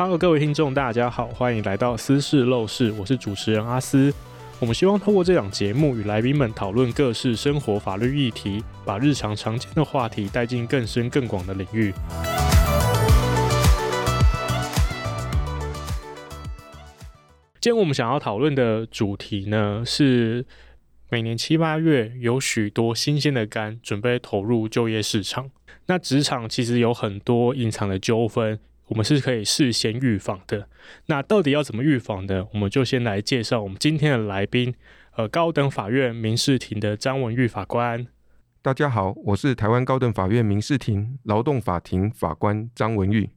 [0.00, 4.14] Hello，各位听众，大家好，欢迎来到私事陋室，我是主持人阿斯。
[4.60, 11.92] 我们希望透过这档节目与来宾们讨论各式生活法律议题，把日常常见的话题带进更深更广的领域。
[17.60, 20.46] 今天我们想要讨论的主题呢，是
[21.10, 25.50] 每年七八月有许多新鲜的肝准备投入就业市场，
[25.86, 28.60] 那职场其实有很多隐藏的纠纷。
[28.88, 30.68] 我们是可以事先预防的。
[31.06, 32.46] 那到底要怎么预防呢？
[32.52, 34.74] 我们就先来介绍我们今天的来宾，
[35.16, 38.06] 呃，高等法院民事庭的张文玉法官。
[38.62, 43.30] 大家好，我是台湾高等法院民事庭劳动法庭法官张文玉。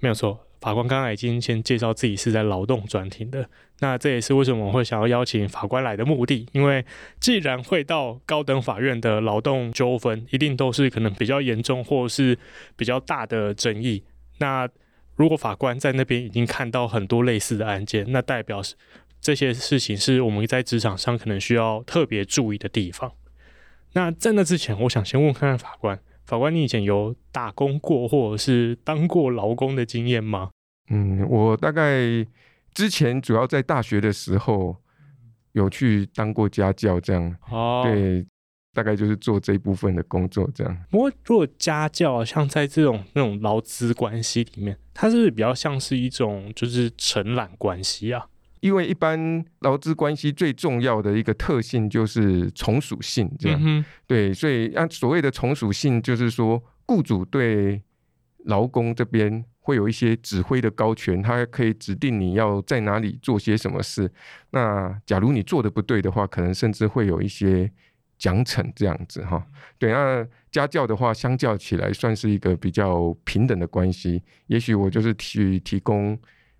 [0.00, 3.48] 没有错，法官刚才已经先介绍自己是在劳动专庭的。
[3.80, 6.84] 那这也是为什么我会想要邀请法官来的目的，因为
[7.20, 12.38] 既然会到高等法院的劳动纠纷，一定都是可能比较严重或是
[12.74, 14.02] 比较大的争议。
[14.38, 14.68] 那
[15.16, 18.74] 如果法官在那边已经看到很多类似的案件，那代表是
[19.20, 23.10] 这些事情是我们在职场上可能需要特别注意的地方。
[23.94, 30.50] 那在那之前，我想先问看看法官，法官，你以前有打工过或者是当过劳工的经验吗？
[30.90, 31.98] 嗯，我大概
[32.74, 34.76] 之前主要在大学的时候
[35.52, 37.36] 有去当过家教，这样。
[37.50, 38.26] 哦，对。
[38.76, 40.76] 大概就是做这一部分的工作，这样。
[40.90, 48.26] 不过，如果家教像在这种那种劳资关系里面，它是不是比较像是一种就是承揽关系啊？
[48.60, 53.58] 因为一般劳资关系最重要的一个特性就是从属性，这样。
[53.64, 57.80] 嗯、对，所以按所谓的从属性，就是说雇主对
[58.44, 64.12] 劳工这边会有一些指挥的高权，他可以指定你要在哪里做些什么事。
[64.50, 67.72] 那假如你做的不对的话，可能甚至会有一些。
[68.18, 69.46] 奖惩这样子哈，
[69.78, 74.22] 对，那家教的话，相较起来算是一个比较平等的关系。
[74.46, 76.18] 也许我就是去提供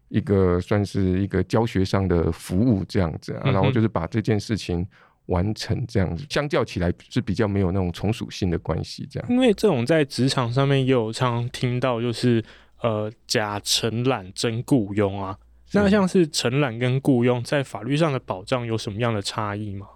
[0.08, 4.86] 一个算是一个教学上的服务这样子，然后就是把这件事情
[5.26, 6.26] 完成这样子。
[6.28, 9.28] 相较起来是比较没有那种从属性的关系这样。
[9.30, 12.44] 因为这种在职场上面也有常听到，就是
[12.82, 15.38] 呃假承揽真雇佣啊。
[15.72, 19.86] 那像是承揽跟雇佣在法律上的保障有什么样的差异吗？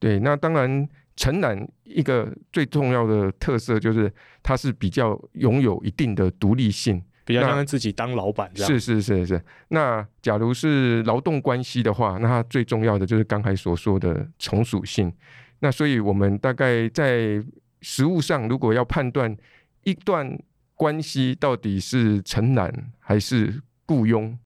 [0.00, 4.12] 对，那当然，承揽一个最重要的特色就是
[4.44, 8.70] 它是比较拥有一定的独立性，比较像自己当老板这样。
[8.70, 9.44] 是是是是。
[9.70, 15.12] 那假如是劳动关系的话，那它最重要的就是刚才所说的从属性。
[15.58, 17.42] 那所以我们大概在
[17.80, 19.36] 实务上，如果要判断
[19.82, 20.38] 一段
[20.76, 24.38] 关系到底是承揽还是雇佣，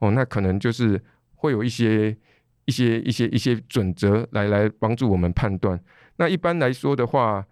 [0.00, 1.00] 哦，那可能就是
[1.36, 2.16] 会有一些。
[2.66, 5.80] 一些一些一些准则来来帮助我们判断。
[6.16, 7.44] 那一般来说的话，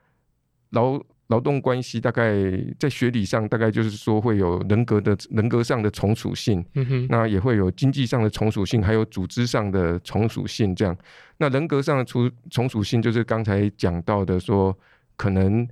[0.71, 2.35] 劳劳动关系大概
[2.79, 10.75] 在学理上大概就是说会有人格的人格上的从属性，嗯哼，那也会有经济上的从属性，还有组织上的从属性。
[10.75, 10.97] 这样，
[11.39, 14.79] 那人格上的从从属性就是刚才讲到的说，说
[15.17, 15.67] 可能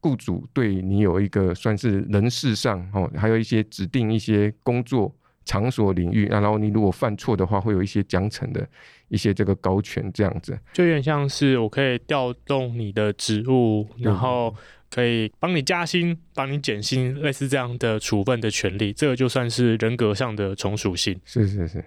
[0.00, 5.14] 雇主对你有一个算是人事上哦，还有一些指定一些工作。
[5.46, 8.68] 场所领域，然后你如果犯错的话，会有一些奖惩的
[9.08, 14.54] 一些这个高权这样子，就有点像是我可以调动你的职务，然后
[14.90, 21.18] 可以帮你加薪、帮你减薪，类似这样的处分的权利，这个就算是人格上的从属性。
[21.24, 21.82] 是是是。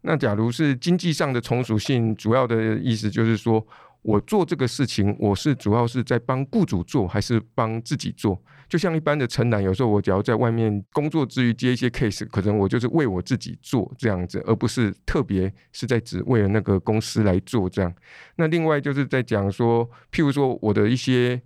[0.00, 3.64] 那假如是经济上的从属性，主要的意思就是说。
[4.02, 8.42] 我做这个事情，我是主要是在帮雇主做，还是帮自己做？
[8.70, 17.92] 就像一般的承揽，有时候我只要在外面工作之余接一些 case，可能我就是为我自己做这样子，而不是特别是在只为了那个公司来做这样。
[18.36, 21.42] 那另外就是在讲说，譬如说我的一些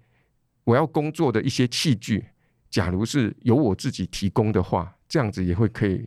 [0.65, 2.27] 我要工作的一些器具，
[2.69, 6.07] 假如是由我自己提供的话，这样子也会可以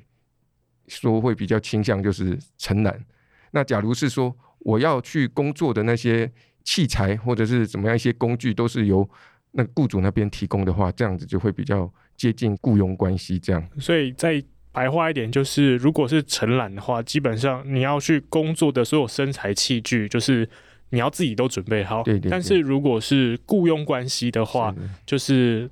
[0.87, 3.03] 说会比较倾向就是承揽。
[3.49, 6.31] 那假如是说，我要去工作的那些
[6.63, 9.09] 器材或者是怎么样一些工具，都是由
[9.57, 13.39] 那雇主那边提供的话，这样子就会比较接近雇佣关系。
[13.39, 20.47] 这样，所以再白话一点，就是如果是承揽的话，基本上你要去工作的所有身材器具，就是
[20.91, 22.03] 你要自己都准备好。
[22.03, 22.31] 对对对。
[22.31, 24.89] 但是如果是雇佣关系的话，是的。
[25.05, 25.69] 就是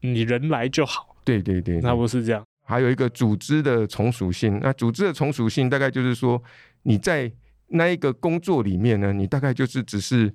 [0.00, 1.16] 你人来就好。
[1.24, 2.42] 对对对，对，那不是这样。
[2.64, 6.42] 还有一个组织的从属性，那组织的从属性大概就是说
[6.84, 7.30] 你在。
[7.68, 10.32] 那一个工作里面呢，你大概就是只是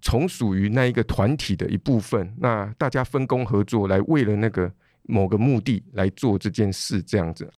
[0.00, 4.72] 从属于那一个团体的一部分，那大家分工合作来为了那个
[5.02, 7.50] 某个目的来做这件事，这样子。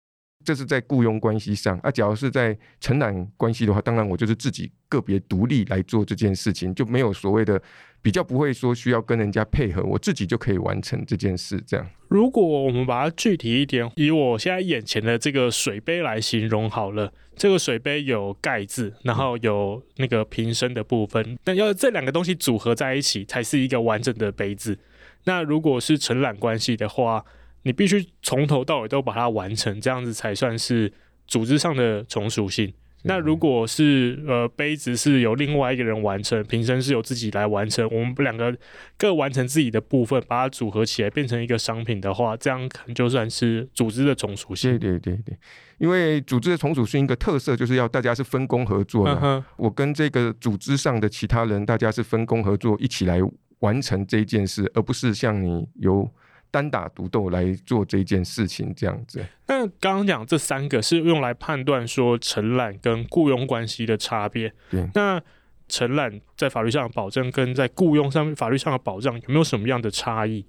[0.42, 1.90] 这是在雇佣关系上啊。
[1.90, 7.60] 假如是在承揽关系的话，当然我就是自己个别独立来做这件事情，就没有所谓的
[8.02, 11.62] 比较不会说需要跟人家配合，我自己就可以完成这件事。
[11.66, 24.78] 这样，如果我们把它具体一点，以我现在眼前的这个水杯来形容好了，这个水杯有盖子，然后有那个瓶身的部分，但要这两个东西组合在一起，才是一个完整的杯子。
[25.24, 27.22] 那如果是承揽关系的话，
[27.64, 30.90] 你必须从头到尾都把它完成，这样子才算是
[31.26, 32.72] 组织上的从属性。
[33.04, 38.54] 那如果是呃杯子是由另外一个人完成，瓶身是由自己来完成，我们两个
[38.98, 44.78] 各完成自己的部分，把它组合起来变成一个商品的话，这样可能就算是组织的从属性。
[44.78, 45.36] 对对对对，
[45.78, 49.18] 因为组织的从属性一个特色就是要大家是分工合作的。
[49.22, 53.18] 嗯、我跟这个组织上的其他人，大家是分工合作，一起来
[53.60, 56.10] 完成这件事，而不是像你由。
[56.50, 59.24] 单打独斗来做这件事情，这样子。
[59.46, 64.52] 那刚刚讲这三个是用来判断说承揽跟雇佣关系的差别。
[64.68, 64.88] 对。
[64.94, 65.22] 那
[65.68, 70.44] 承揽在法律上的保证跟在雇佣上面法律上的保障有没有什么样的差异？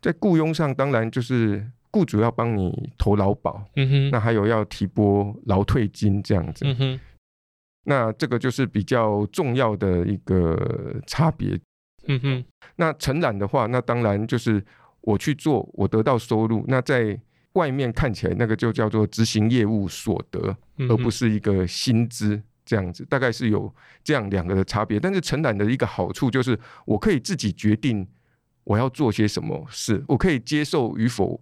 [0.00, 4.10] 在雇佣上，当然就是雇主要帮你投劳保，嗯哼。
[4.10, 7.00] 那还有要提拨劳退金这样子，嗯哼。
[7.84, 11.60] 那这个就是比较重要的一个差别，
[12.06, 12.44] 嗯哼。
[12.76, 14.64] 那承揽的话，那当然就是。
[15.04, 17.18] 我去做，我得到收入，那在
[17.52, 20.56] 外面看起来那个就叫做执行业务所得，
[20.88, 23.72] 而不是一个薪资这样子，大概是有
[24.02, 24.98] 这样两个的差别。
[24.98, 28.06] 但是承揽的一个好处就是，我可以自己决定
[28.64, 31.40] 我要做些什么事，我可以接受与否，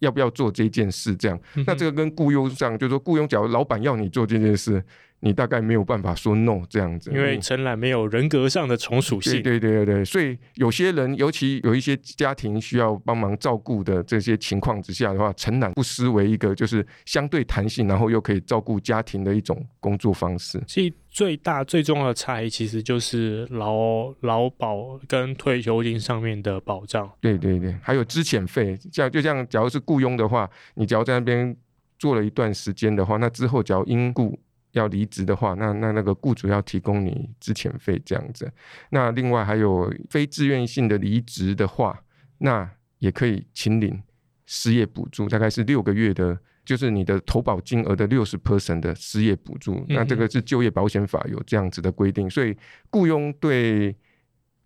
[0.00, 1.40] 要不要做这件事这样。
[1.66, 4.84] 那这个跟雇佣上，就是说雇佣，假如老板要你做这件事。
[5.20, 9.42] 你大概没有办法说 no 这样子，因为承揽没有人格上的从属性。
[9.42, 20.62] 对对对对，所以有些人，尤其有一些家庭需要帮忙照顾的这些情况之下的话，承揽不失为一个就是相对弹性，然后又可以照顾家庭的一种工作方式。
[20.68, 27.10] 所以最大最重要的差异，其实就是劳劳保跟退休金上面的保障。
[27.20, 31.56] 对对对，还有资遣费，像就像假如是雇佣的话，你只要在那边
[31.98, 34.38] 做了一段时间的话，那之后只要因故。
[34.72, 38.50] 要离职的话，那那那个雇主要提供你资遣费这样子。
[38.90, 42.02] 那另外还有非自愿性的离职的话，
[42.38, 44.02] 那也可以请领
[44.46, 49.84] 失业补助，大概是六个月的，就是你的投保金额的六十 percent 的失业补助。
[49.88, 52.56] 那这个是就业保险法有这样子的规定，所以
[52.90, 53.96] 雇佣对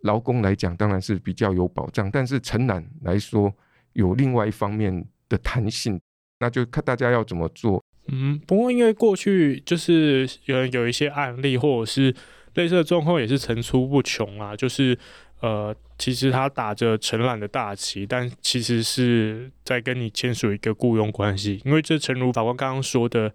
[0.01, 3.55] 劳工来讲当然是比较有保障，但是承揽来说
[3.93, 6.01] 有另外一方面的弹性，
[6.41, 7.83] 那就看大家要怎么做。
[8.09, 12.13] 嗯，不过因为过去就是有有一些案例，或者是
[12.55, 14.57] 类似的状况也是层出不穷啊。
[14.57, 14.99] 就是
[15.41, 21.63] 呃，其实他打着承揽的大旗，但其实是在跟你签署一个雇佣关系。
[21.65, 23.33] 因为这诚如法官刚刚说的，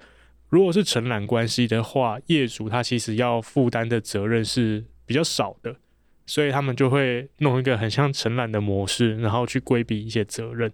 [0.49, 5.77] 如果是承揽关系的话，业主他其实要负担的责任是比较少的，
[6.25, 10.69] 所以他们就会弄一个很像承揽的模式，然后去规避一些责任。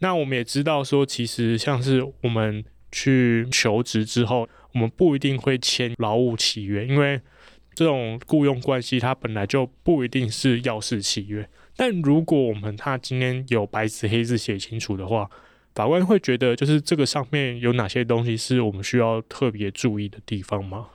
[0.00, 2.62] 那我们也知道说，其实像是我们。
[2.94, 7.20] 去求职之后，我们不一定会签劳务契约，因为
[7.74, 11.48] 这种雇佣关系它本来就不一定是要式契约。
[11.74, 15.28] 但如果我们他今天有白纸黑字写清楚的话，
[15.74, 20.86] 法官会觉得就是这个上面有哪些东西是我们需要特别注意的地方吗？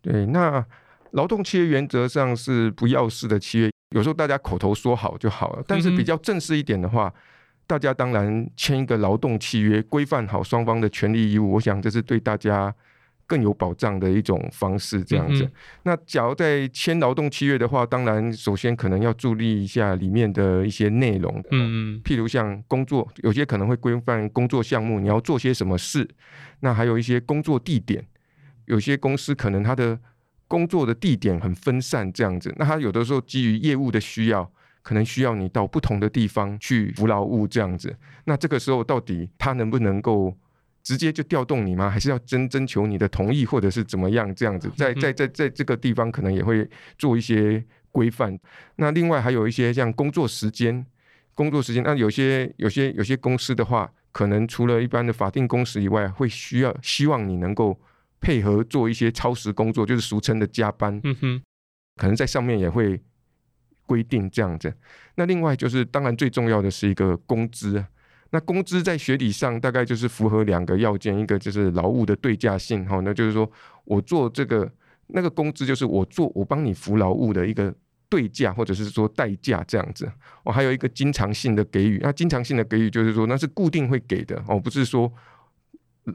[0.00, 0.64] 对，那
[1.10, 7.12] 劳动契约原则上是不要式的契约，有时候大家口头说好就好了，但是比较正式一点的话。
[7.70, 12.74] 大家当然签一个劳动契约，规范好双方的权利义务，我想这是对大家
[13.28, 15.04] 更有保障的一种方式。
[15.04, 15.52] 这样子，嗯、
[15.84, 21.32] 那假如在签劳动契约的话，当然首先可能要注意一下里面的一些内容。
[21.52, 26.08] 嗯嗯，譬如像工作，有些可能会规范工作项目，你要做些什么事。
[26.58, 28.04] 那还有一些工作地点，
[28.64, 29.96] 有些公司可能它的
[30.48, 34.50] 工作的地点很分散，这样子，那它有的时候基于业务的需要。
[34.82, 37.94] 可能需要你到不同的地方去服劳务这样子，
[38.24, 40.34] 那这个时候到底他能不能够
[40.82, 41.90] 直接就调动你吗？
[41.90, 44.70] 还是要征征求你的同意，或者是怎么样这样子？
[44.76, 48.38] 在在在在这个地方可能也会做一些规范。
[48.76, 50.84] 那另外还有一些像工作时间，
[51.34, 57.78] 工作时间，那有些有些有些公司的话，可能除了一般的法定工时以外，会需要希望你能够
[58.18, 60.98] 配合做一些超时工作，就是俗称的加班。
[61.04, 61.42] 嗯哼，
[61.96, 62.98] 可能在上面也会。
[63.90, 64.72] 规定这样子，
[65.16, 67.84] 那另外就是当然最重要的是一个工资。
[68.30, 73.50] 那工资在学理上大概就是符合两个要件，一个就是劳务的对价性，哈，那就是说
[73.84, 74.70] 我做这个
[75.08, 77.74] 那个工资就是我做我帮你服劳务的一个
[78.08, 80.08] 对价或者是说代价这样子。
[80.44, 85.12] 我还有一个经常性的给予，那经常性的给予就是说那是固定会给的哦，不是说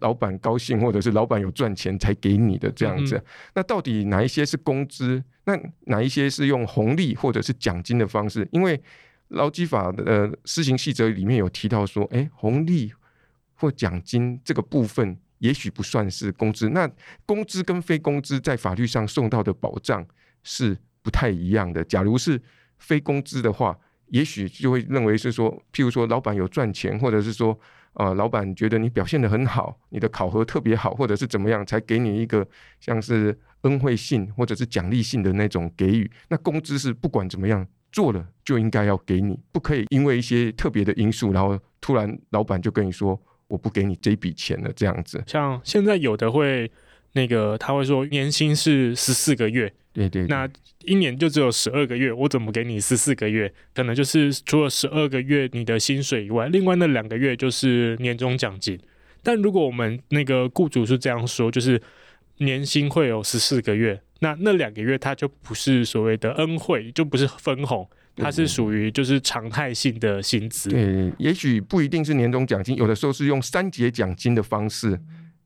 [0.02, 3.16] 老板高兴，或者是老板有赚钱才给你的这样子。
[3.18, 3.26] 嗯、
[3.56, 5.24] 那到底哪一些是工资？
[5.46, 8.48] 那哪一些是用红利或者是奖金的方式？
[8.52, 8.82] 因为
[9.30, 12.92] 劳基法的施行细则里面有提到说，哎、欸，红利
[13.56, 16.70] 或奖金这个部分也许不算是工资。
[16.70, 16.90] 那
[17.26, 20.06] 工资跟非工资在法律上受到的保障
[20.44, 21.84] 是不太一样的。
[21.84, 22.42] 假如是
[22.78, 27.60] 非工资的话，也许就会认为是说，譬如说老板有赚钱，或者是说，
[27.96, 32.48] 呃，老板觉得你表现得很好，你的考核特别好，或者是怎么样，才给你一个
[32.80, 36.10] 像是恩惠性或者是奖励性的那种给予。
[36.30, 45.24] 那工资是不管怎么样做了就应该要给你，不可以因为一些特别的因素，然后突然老板就跟你说我不给你这笔钱了这样子。
[45.26, 46.72] 像现在有的会
[47.14, 49.74] 那个他会说年薪是十四个月。
[49.96, 50.48] 对，对对，那
[50.84, 53.52] 一年就只有十二个月，我怎么给你十四个月？
[53.74, 58.78] 可能就是除了十二个月你的薪水以外，另外那两个月就是年终奖金。
[59.24, 61.82] 但如果我们那个雇主是这样说，就是
[62.40, 70.70] 年薪会有十四个月，那那两个月它就不是所谓的恩惠，就不是分红，它是属于就是常态性的薪资。
[70.70, 75.00] 对，也许不一定是年终奖金，有的时候是用三节奖金的方式。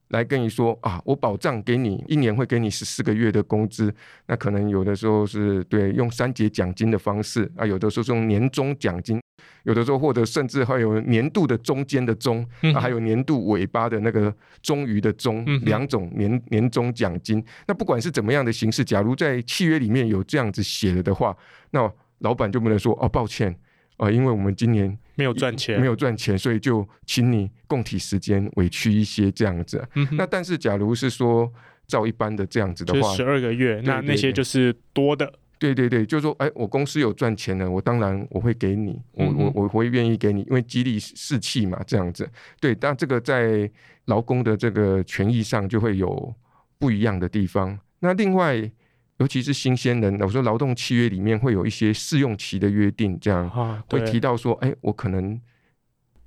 [0.10, 3.94] 来跟你说啊，我保障给你一年会给你十四个月的工资，
[4.28, 9.22] 那可能有的时候是对用三节奖金的方式啊，有的时候是用年终奖金，
[9.64, 17.44] 有的时候或者甚至还有年度的中间的中，嗯、啊，还有年度尾巴的那个终于的终，两种年年终奖金。
[17.68, 21.38] 那不管是怎么样的形式，假如在契约里面有这样子写了的话，
[21.70, 23.56] 那老板就不能说哦，抱歉。
[24.00, 29.86] 啊，因为我们今年没有赚钱，没有赚钱，所以就请你供体时间，委屈一些这样子。
[29.96, 31.52] 嗯、那但是，假如是说
[31.86, 35.32] 照一般的这样子的话，十二个月，那那些就是多的。
[35.58, 42.30] 对对对，就是说，哎，我公司有赚钱了，我当然我会给你，我我我会愿意给你，因为激励士气嘛，这样子。
[42.62, 43.70] 对，但这个在
[44.06, 46.34] 劳工的这个权益上就会有
[46.78, 47.78] 不一样的地方。
[48.00, 48.72] 那另外。
[49.20, 53.50] 尤其是新鲜人，我说劳动契约里面会有一些试用期的约定，这样
[53.90, 55.40] 会提到说，哎、欸，我可能。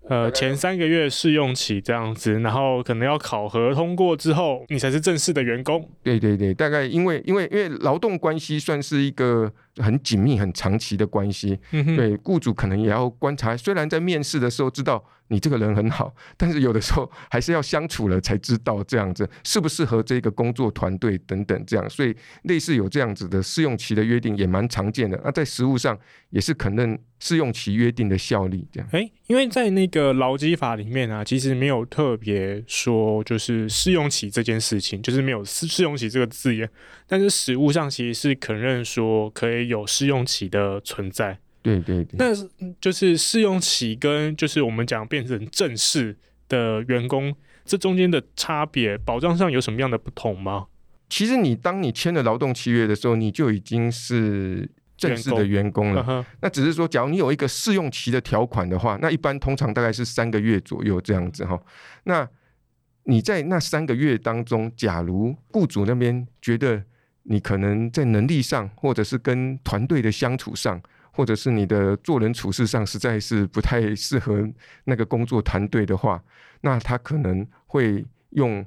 [0.09, 5.89] 呃，前三个月试用期这样子，然后可能要考核通过之后，你才是正式的员工。
[6.03, 11.59] 对对对，大概因为因为因为劳动关系算是一个很紧密、很长期的关系。
[11.71, 13.57] 对，雇主可能也要观察。
[13.57, 21.89] 虽然在面试的时候知道你这个人很好，但是有的时候还是要相处了才知道这样子适不适合这个工作团队等等这样。
[21.89, 22.15] 所以
[22.45, 25.21] 类似有这样子的试用期的约定也蛮常见的。
[25.25, 25.99] 那在实务上
[26.31, 26.99] 也是肯认。
[27.25, 28.89] 试用期约定的效力，这样。
[28.91, 36.69] 哎、欸，因为在那个劳基法里面啊，其实没有特别说就是试用期这件事情，就是没有试试用期这个字眼。
[37.07, 41.39] 但是实务上其实是肯认说可以有试用期的存在。
[41.63, 42.17] 对对对。
[42.19, 42.35] 那
[42.81, 46.17] 就是试用期跟就是我们讲变成正式
[46.49, 50.67] 的员工，这中间的差别，保障上有什么样的不同吗？
[51.09, 54.71] 其实你当你签了劳动契约的时候，你就已经是。
[54.95, 61.61] 正式的员工了，工那只是说，假如你有一个试用期的条款的话，那一般通常大概是三个月左右这样子哈。
[62.05, 62.29] 那
[63.05, 66.85] 你在那三个月当中，假如雇主那边觉得
[67.25, 74.49] 你可能在能力上，或者是跟团队的相处上，或者是你的做人处事上，实在是不太适合
[74.85, 76.23] 那个工作团队的话，
[76.61, 78.65] 那他可能会用。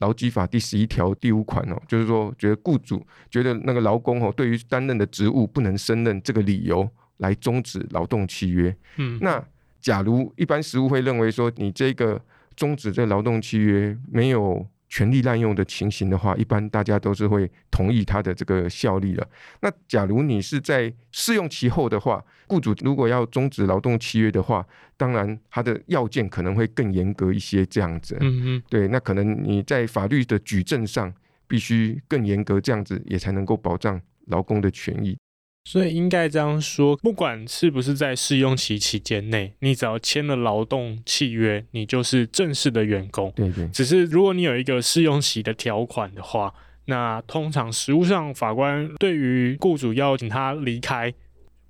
[0.00, 6.86] 劳基法第十一条第五款哦，就是说，觉得雇主觉得那个劳工哦，对于担任的职务不能胜任这个理由
[7.16, 8.76] 来终止劳动契约。
[8.96, 9.42] 嗯，那
[9.80, 12.20] 假如一般实务会认为说，你这个
[12.54, 14.68] 终止这劳动契约没有。
[14.96, 19.28] 权力滥用的情形的话，一般大家都是会同意它的这个效力了。
[19.60, 28.16] 那假如你是在试用期后的话，雇主如果要终止劳动契约的话，当然它的要件可能会更严格一些，这样子。
[28.20, 31.12] 嗯嗯，对，那可能你在法律的举证上
[31.46, 35.18] 必须更严格，这样子也才能够保障劳工的权益。
[35.66, 43.32] 所以应该这样说，不管是不是在试用期期间内，你只要签了劳动契约，你就是正式的员工。
[43.34, 43.66] 对对。
[43.70, 46.54] 只是如果你有一个试用期的条款的话，
[46.84, 51.12] 那通常实务上法官对于雇主要请他离开，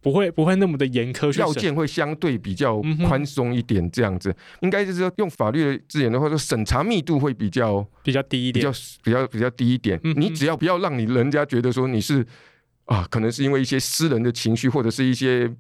[0.03, 3.91] 不会不会那么的严苛，要件会相对比较宽松一点。
[3.91, 9.99] 这样子，嗯、应该就是说用法律的字眼的话，说审查密度会比较比较低一点，比较比较比较低一点。
[10.05, 12.23] 嗯、你只要不要让你人家觉得说你是。
[12.87, 15.53] 啊，可能是因为一些私人的情绪，或者是一些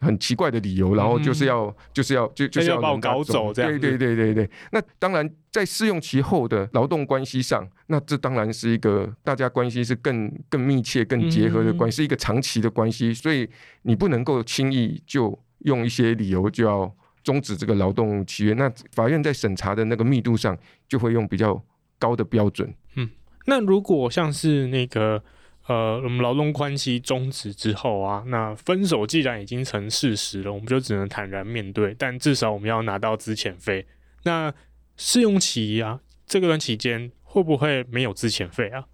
[0.00, 3.70] 很奇怪的理由，然后就是要、嗯、就是要就就是要把我搞走这样。
[3.70, 4.50] 对对对对对。
[4.70, 13.48] 那当然，在试用期后的劳动关系上，那这当然是一个大家关系是更更密切、更结合的关系，嗯、是一个长期的关系，所以
[13.82, 18.52] 你不能够轻易就用一些理由就要终止这个劳动契约。
[18.54, 20.56] 那法院在审查的那个密度上，
[20.88, 21.60] 就会用比较
[21.98, 22.72] 高的标准。
[22.94, 23.08] 嗯，
[23.46, 25.22] 那如果像是那个
[25.68, 31.94] 呃，我们劳动关系终止之后啊，那分手既然已经成事实了，我们就只能坦然面对。
[31.98, 33.86] 但至少我们要拿到资遣费。
[34.24, 34.52] 那
[34.96, 38.86] 试用期啊，这个段期间会不会没有资遣费啊？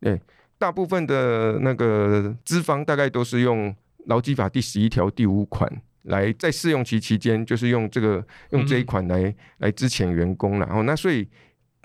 [0.00, 0.20] 对，
[0.58, 3.72] 大部分的那个资方大概都是用
[4.06, 5.70] 劳基法第十一条第五款
[6.02, 10.58] 来在试用期期间，就是用这个用这一款来、来资遣员工。
[10.58, 11.28] 然后那所以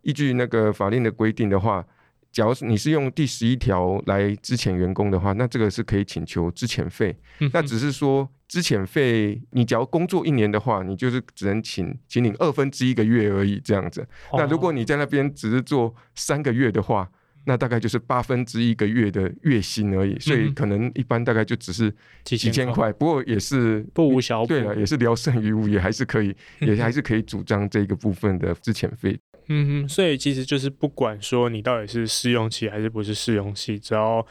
[0.01, 1.85] 依据那个法令的规定的话，
[2.31, 7.15] 假如你是用第十一条来支遣员工的话，那这个是可以请求支遣费。
[7.39, 14.01] 嗯、那只是说支遣费，你只要工作一年的话，你就是只能请请领二分之一个月而已这样子。
[14.31, 17.09] 哦、那如果你在那边只是做三个月的话，
[17.45, 21.93] 那大概就是八分之一个月的月薪而已，所以可能一般大概就只是
[22.23, 24.47] 几千块，不过也是不无小补。
[24.47, 29.19] 对了，也是聊胜于无，也还是可以， 也还是可以主张这个部分的资遣费。
[29.47, 34.25] 嗯哼，所以其实就是不管说你到底是试用期还是不是试用期，只要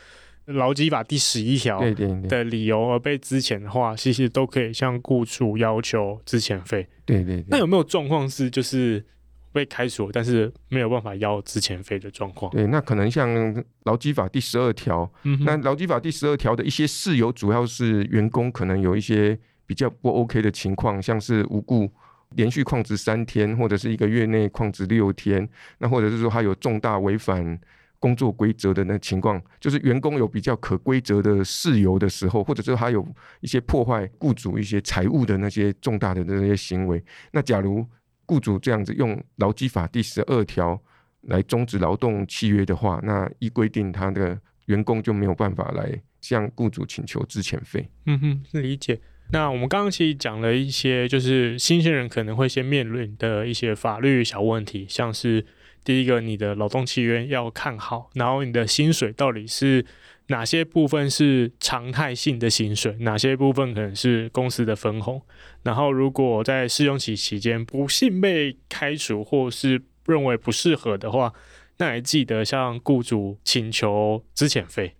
[0.47, 1.81] 劳基法第十一条
[2.29, 6.87] 的理由而被资遣的话，其实都可以向雇主要求资遣费。
[7.05, 7.45] 对对对。
[7.49, 9.05] 那有没有状况是就是？
[9.52, 12.50] 被开除，但是没有办法要之前费的状况。
[12.52, 13.28] 对，那可能像
[13.85, 21.90] 劳基法第十二条，嗯、那劳基法第十二条的一些事由，主要是员工可能有一些比较不 OK 的情况，像是无故
[22.37, 27.59] 连续旷职三天，或者是一个月内旷职六天，那或者是说他有重大违反
[27.99, 33.04] 工作规则的那情况，就是员工有比较可规则的事由的时候，或者是他有
[33.40, 37.02] 一些破坏雇主一些财务的那些重大的那些行为，
[37.33, 37.85] 那假如。
[38.31, 40.81] 雇主这样子用劳基法第十二条
[41.23, 47.91] 来终止劳动契约的话，那依规定他的员工就没有办法来向雇主请求资遣费。
[48.07, 49.01] 嗯哼，理解。
[49.33, 55.45] 那我们刚刚其实讲了一些，就是新鲜人可能会先面临的一些法律小问题，像是
[55.83, 59.85] 第一个，你的劳动契约要看好，然后你的薪水到底是。
[60.31, 62.97] 哪些部分是常态性的薪水？
[63.01, 65.21] 哪些部分可能是公司的分红？
[65.65, 71.33] 然后，如果在试用期期间不幸被开除，或是认为不适合的话，
[71.79, 74.95] 那还记得向雇主请求资遣费。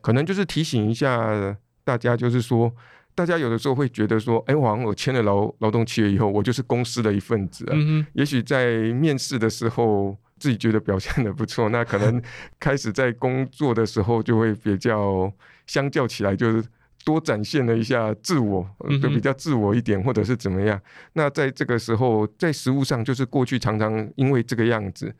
[0.00, 2.72] 可能就是提醒一下大家，就是说，
[3.14, 7.72] 大家有的时候会觉得说，哎，我好像我签了劳劳动契约以后，我就是公司的一份子啊。
[7.74, 8.06] 嗯哼。
[8.14, 10.16] 也许在面试的时候。
[10.38, 12.20] 自己觉得表现的不错，那可能
[12.60, 15.32] 开始在工作的时候就会比较，
[15.66, 16.62] 相较起来就是
[17.04, 18.68] 多展现了一下自我，
[19.00, 20.80] 就比较自我一点，或者是怎么样。
[21.14, 25.14] 那在这个时候，在实物上，就是过去常常因为这个样子，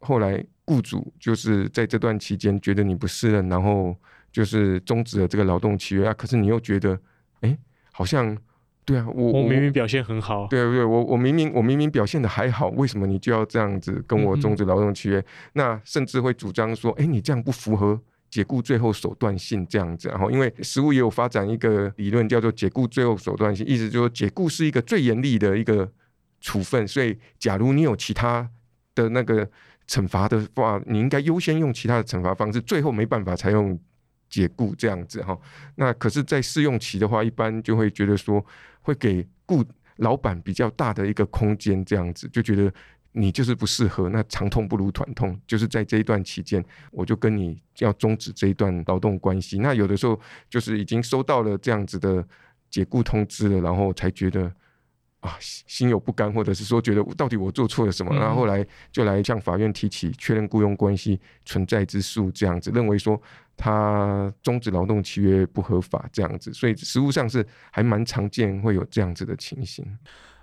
[0.00, 3.96] 后来雇主就是在这段期间觉得你不适任，然后
[4.30, 6.12] 就是终止了这个劳动契约啊。
[6.14, 7.00] 可是你又觉得，
[7.40, 7.58] 哎，
[7.92, 8.36] 好像。
[8.86, 15.18] 对啊，我我明明表现很好，对对，我我明明我明明表现的还好，为什么你就要这样子跟我终止劳动契约？
[15.18, 20.08] 嗯、那甚至会主张说，哎，你这样不符合解雇最后手段性这样子。
[20.08, 25.90] 然后，因为实务也有发展一个理论叫做解雇最后手段性，意思就是说解雇是一个最严厉的一个
[26.40, 28.48] 处分，所以假如你有其他
[28.94, 29.50] 的那个
[29.88, 33.76] 惩罚的话，你应该优先用其他的惩罚方式，最后没办法才用
[34.30, 35.36] 解雇这样子哈。
[35.74, 38.46] 那可是，在试用期的话，一般就会觉得说。
[38.86, 39.64] 会给雇
[39.96, 42.72] 老板比较大的一个空间，这样子就觉得
[43.10, 49.58] 你就是不适合，那长痛不如短痛，就是在这一段期间，我就跟你要终止这一段劳动关系。
[49.58, 52.24] 那有的时候就是已经收到了这样子的
[52.70, 54.52] 解雇通知了，然后才觉得。
[55.26, 63.20] 啊，心有不甘，或者是说觉得到底我做错了什么，嗯、然后后来就来向法院提起确认雇佣关系存在之诉，这样子认为说
[63.56, 69.84] 他终止劳动契约不合法，这样子，所以实务上是还蛮常见会有这样子的情形。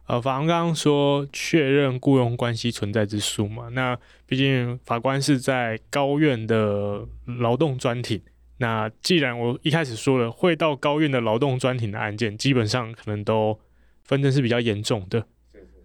[0.05, 7.07] 呃，法官刚刚说确认雇佣关系存在之诉嘛，那毕竟法官是在高院的
[7.39, 8.21] 劳动专庭，
[8.57, 13.57] 那既然我一开始说了会到高院的劳动专庭的案件，基本上可能都。
[14.03, 15.25] 纷争是比较严重的，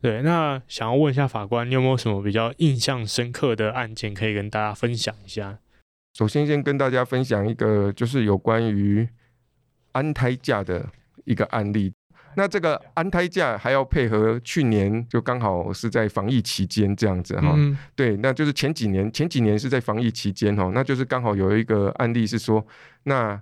[0.02, 0.22] 对。
[0.22, 5.58] 那想要问一下法官，你有没有什么比较印象深刻的案件可以跟大家分享一下？
[6.14, 9.08] 首先，先跟大家分享一个，就是有关于
[9.92, 10.84] 安胎假的
[11.24, 11.92] 一个案例。
[12.36, 17.54] 那这个安胎假还要配合去年，就刚好是在防疫期间这样子哈。
[17.56, 22.66] 嗯、对，那就是前几年，前几年是在防疫期间哈，那就是刚好有一个案例是说，
[23.04, 23.40] 那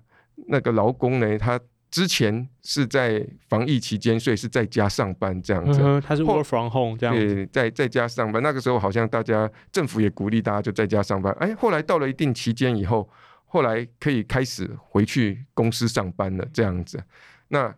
[0.48, 1.58] 那个劳工呢，他。
[1.90, 5.80] 之前是在防疫期间，所以是在家上班这样子。
[5.82, 7.34] 嗯、他是 work from home 这样子。
[7.34, 8.42] 对，在在家上班。
[8.42, 11.32] 那个时候好像大家政府也鼓励大家就在家上班。
[11.38, 13.08] 哎，后来到了一定期间以后，
[13.46, 17.02] 后来可以开始回去公司上班了这样子。
[17.48, 17.74] 那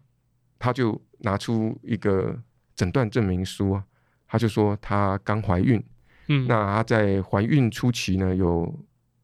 [0.59, 2.37] 他就拿出一个
[2.75, 3.85] 诊断证明书啊，
[4.27, 5.81] 他就说他刚怀孕，
[6.29, 8.75] 嗯，那他在怀孕初期呢有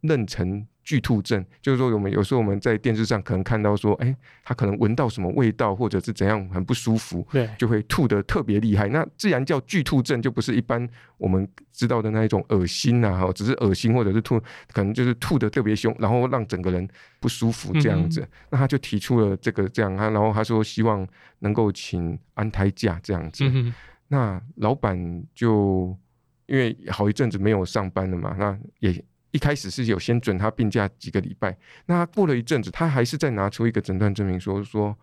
[0.02, 0.66] 妊娠。
[0.84, 8.86] 剧吐症就是说，我们有时候我们在电视上可能看到说，哎，他可能闻到什么味道，或者是怎样很不舒服，对，就会吐得特别厉害。
[8.88, 14.38] 那自然叫巨吐症，就不是一般我们知道的那一种恶心呐，哈，只是恶心或者是吐，
[14.72, 16.86] 可能就是吐得特别凶，然后让整个人
[17.18, 18.20] 不舒服这样子。
[18.20, 23.42] 嗯、那他就提出了这个这样，他然后他说希望能够请安胎假这样子。
[23.48, 23.72] 嗯、
[24.08, 25.96] 那老板就
[26.44, 29.02] 因为好一阵子没有上班了嘛，那也。
[29.34, 34.98] 一开始是有先准他病假几个礼拜，那过了一阵子，他还是再拿出一个诊断证明说，说说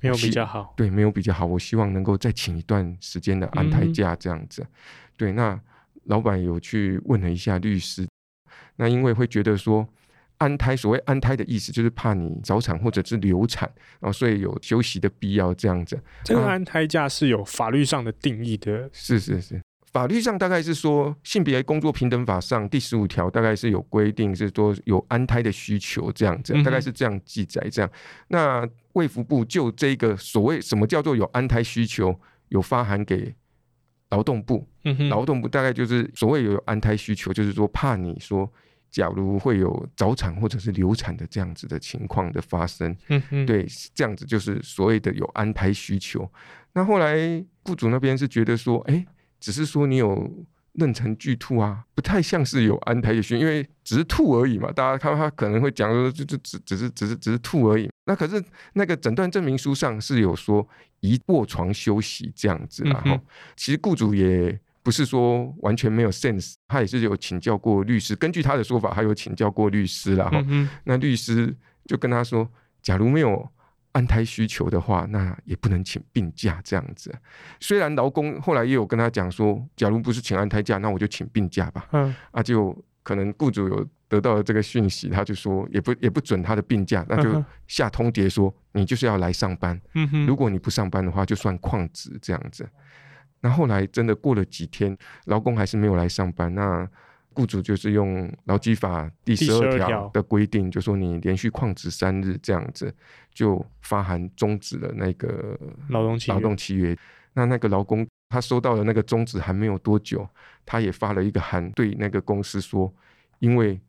[0.00, 1.44] 没有比较好，对，没有比较好。
[1.44, 4.62] 我希望能够再请一段时间的安胎假这样子。
[4.62, 4.68] 嗯、
[5.18, 5.60] 对，那
[6.04, 8.08] 老板有去问了一下律师，
[8.76, 9.86] 那因为会觉得说
[10.38, 16.02] 安胎，所谓安胎的意思就是怕你早产或者是流产，然后所以有休息的必要这样子。
[16.24, 19.60] 这个安胎假是有法律上的定义的，是是是。
[19.90, 27.90] 法律上大概是说，性别工作平等法上第十五条大概是有规定，是说有安胎的需求这样子，大概是这样记载这样。
[28.28, 32.14] 那卫福部就这个所谓什么叫做有安胎需求，
[32.48, 33.34] 有发函给
[34.10, 34.68] 劳动部，
[35.08, 38.52] 劳动部大概就是所谓有安胎需求，就是说怕你说，
[38.90, 42.94] 假如会有早产或者是流产的这样子的情况的发生，
[43.46, 46.30] 对，这样子就是所谓的有安胎需求。
[46.74, 49.06] 那后来雇主那边是觉得说，哎。
[49.40, 50.16] 只是说你有
[50.74, 54.70] 妊娠剧吐啊，不太像是有安胎的需，因为只是吐而已嘛。
[54.70, 57.90] 大家看他可能会讲说，就就只只是只是只是吐而已。
[58.04, 58.42] 那可是
[58.74, 60.66] 那个诊断证明书上是有说
[61.00, 63.20] 宜卧床休息这样子，然后、嗯、
[63.56, 70.42] 其实雇主也不是说完全没有 sense，他也是有请教过律师，根据他的说法，他有请教过律师了哈。
[70.48, 71.54] 嗯、那律师
[71.86, 72.48] 就跟他说，
[72.82, 73.50] 假如没有。
[73.98, 77.12] 安胎需求的话，那也不能请病假这样子。
[77.58, 81.88] 虽然劳工后来也有跟他讲说，假如不是请安胎假，那我就请病假吧。
[81.90, 89.80] 嗯，啊，就可能雇主有得到了这个讯息，他就说也不也不准他的病假，那就下通牒说你就是要来上班。
[89.94, 92.68] 嗯哼，如果你不上班的话，就算旷职这样子。
[93.40, 96.54] 那后来真的过了几天，劳工还是没有来上班。
[96.54, 96.88] 那
[97.34, 102.92] 雇主就是用劳基法第十二条的规定，就说你连续旷职三日这样子，
[103.32, 106.34] 就发函终止了那个劳动契约。
[106.34, 106.96] 劳动契约。
[107.34, 110.28] 那那个劳工他收到了那个终止函没有多久，
[110.66, 112.92] 他也发了一个函对那个公司说，
[113.38, 113.80] 因为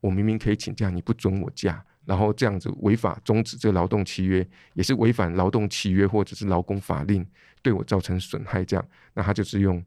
[0.00, 7.26] 我明明可以请假，你不准我假，然后这样子违法终止这个劳动契约，也是违反劳动契约或者是劳工法令，
[7.62, 8.62] 对我造成损害。
[8.62, 9.82] 这样，那他就是用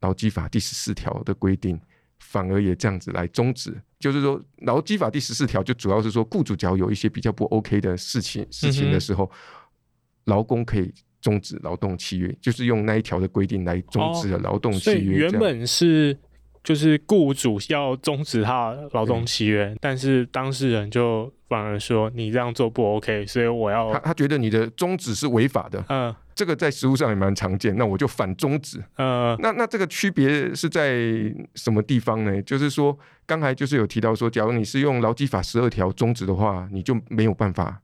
[0.00, 1.80] 劳基法第十四条的规定。
[2.18, 9.30] 反而也这样子来终止，就是说劳基法第十四条就主要是说，雇主只要有一些比较不 OK 的事情事情的时候，
[10.24, 15.18] 劳工可以终止劳动契约，就是用那一条的规定来终止了劳动契约。
[15.18, 16.16] 原本是
[16.64, 25.84] 就是雇主要终止他劳动契约，但是当事人就反而说你这样做不 OK，所以我要他他觉得你的终止是违法的。
[25.88, 26.14] 嗯。
[26.36, 28.78] 这个在实务上也蛮常见，那我就反终止。
[28.96, 30.94] 呃，那那这个区别是在
[31.54, 32.42] 什么地方呢？
[32.42, 37.80] 就是说，刚才就是有提到说，假如你是用劳基法十二条终止的话，你就没有办法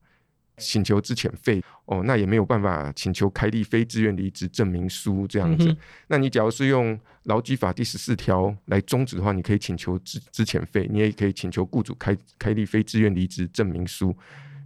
[0.58, 5.70] 请求资遣费哦，那也没有办法请求开立非自愿离职证明书这样子。
[5.70, 5.76] 嗯、
[6.08, 14.14] 那你假如是用劳基法第十四条来终止的话，你可以请求资资遣费，你也可以请求雇主开开立非自愿离职证明书。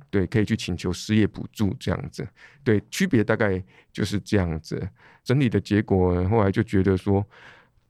[0.08, 2.26] 对，可以去请求失业补助这样子，
[2.62, 4.88] 对，区别大概就是这样子。
[5.24, 7.26] 整理的结果后来就觉得说，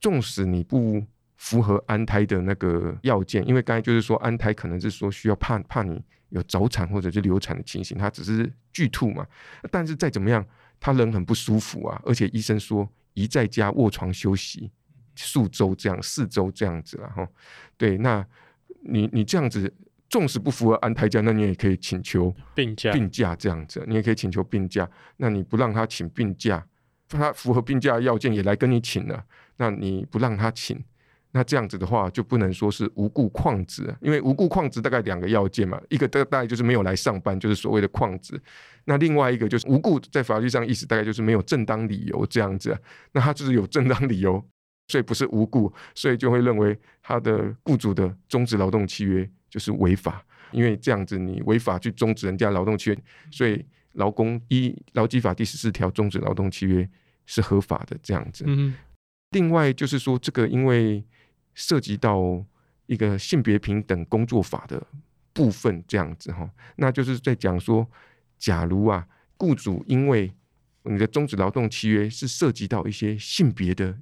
[0.01, 1.05] 纵使你不
[1.37, 9.27] 符合安胎的那个要件，因为刚才就是说安胎可能是说需要怕怕你有早产或者是流产的情形，他只是剧吐嘛，
[9.71, 10.45] 但是再怎么样，
[10.81, 14.71] 他人很不舒服啊，而且医生说宜在家卧床休息
[15.15, 17.29] 数周这样四周这样子了哈。
[17.77, 18.27] 对，那
[18.81, 19.73] 你你这样子。
[20.09, 24.89] 纵使不符合安胎假，那你也可以请求病假，病假这样子，你也可以请求病假。
[25.17, 26.65] 那你不让他请病假，
[27.09, 29.25] 他符合病假的要件也来跟你请了，
[29.57, 30.81] 那你不让他请，
[31.33, 38.41] 那这样子的话就不能说是无故旷职，因为无故旷职大概两个要件嘛，一个大概就是没有来上班，就是所谓的旷职。
[38.85, 42.79] 那另外一个就是无故，在法律上意思大概就是没有正当理由这样子，
[43.13, 44.41] 那他就是有正当理由，
[44.87, 49.29] 所以不是无故，所以就会认为他的雇主的终止劳动契约。
[49.57, 52.99] 就是违法，因为这样子你违法去终止人家劳动契约，
[53.31, 56.87] 所以劳工依劳基法第十四条终止劳动契约
[57.25, 57.97] 是合法的。
[58.03, 58.75] 这样子，嗯、
[59.31, 61.03] 另外就是说，这个因为
[61.55, 62.45] 涉及到
[62.85, 64.87] 一个性别平等工作法的
[65.33, 67.91] 部分，这样子哈，那就是在讲说，
[68.39, 70.31] 假如啊，雇主因为
[70.83, 73.97] 你的终止劳动契约是涉及到一些性别的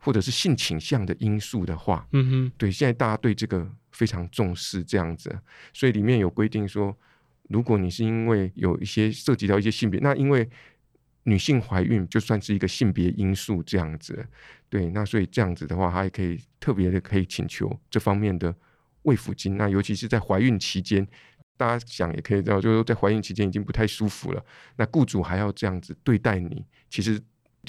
[0.00, 5.38] 或者是性倾向的因素的话，嗯哼，对，现在大家对这个非常重视，这样子，
[5.72, 6.96] 所以里面有规定说，
[7.48, 10.48] 如果你是因为有一些涉及到一些性别，那因为
[11.24, 14.26] 女性怀孕就算是一个性别因素这样子，
[14.68, 18.54] 对，那所以这样子的话，还可以特别的可以请求这方面的
[19.02, 21.06] 慰抚金，那尤其是在怀孕期间。
[21.56, 24.42] 大家想也可以知道，就是说在怀孕期间已经不太舒服了，
[24.76, 27.20] 那雇主还要这样子对待你，其实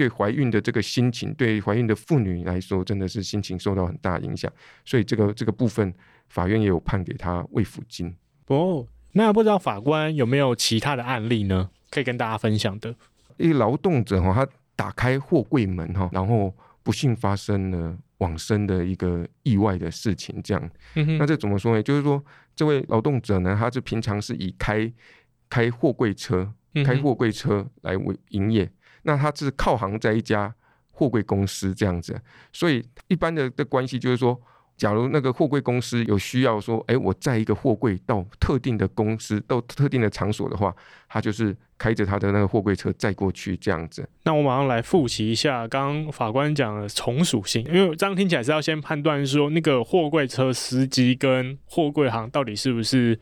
[0.01, 4.51] 对怀孕的这个心情，对怀孕的妇女来说，真的是心情受到很大影响。
[4.83, 5.93] 所以这个这个部分，
[6.29, 8.15] 法院也有判给他慰抚金。
[8.47, 11.69] 哦，那不知道法官有没有其他的案例呢？
[11.91, 12.95] 可以跟大家分享的。
[13.37, 20.71] 一个劳动者哈，他打开货柜门哈，然后不幸发生了往生的一个意外的事情，这样。
[20.95, 21.83] 嗯哼，那这怎么说呢？
[21.83, 22.23] 就是说。
[22.53, 24.91] 这位劳动者呢，他是平常是以开
[25.49, 26.53] 开货柜车、
[26.85, 28.71] 开货柜车来为营业，嗯、
[29.03, 30.53] 那他是靠行在一家
[30.91, 32.19] 货柜公司这样子，
[32.53, 34.39] 所以一般的的关系就是说。
[34.77, 40.75] 假如那个货柜公司有需要说，哎，我载一个货柜到特定的公司、到特定的场所的话，
[41.07, 44.09] 他就是开着他的那个货柜车载过去这样子。
[44.23, 53.19] 那我马上来复习一下刚刚法官讲的从属性，因为这样听起来是要先判断说那个货柜车司机跟货柜行到底是不是。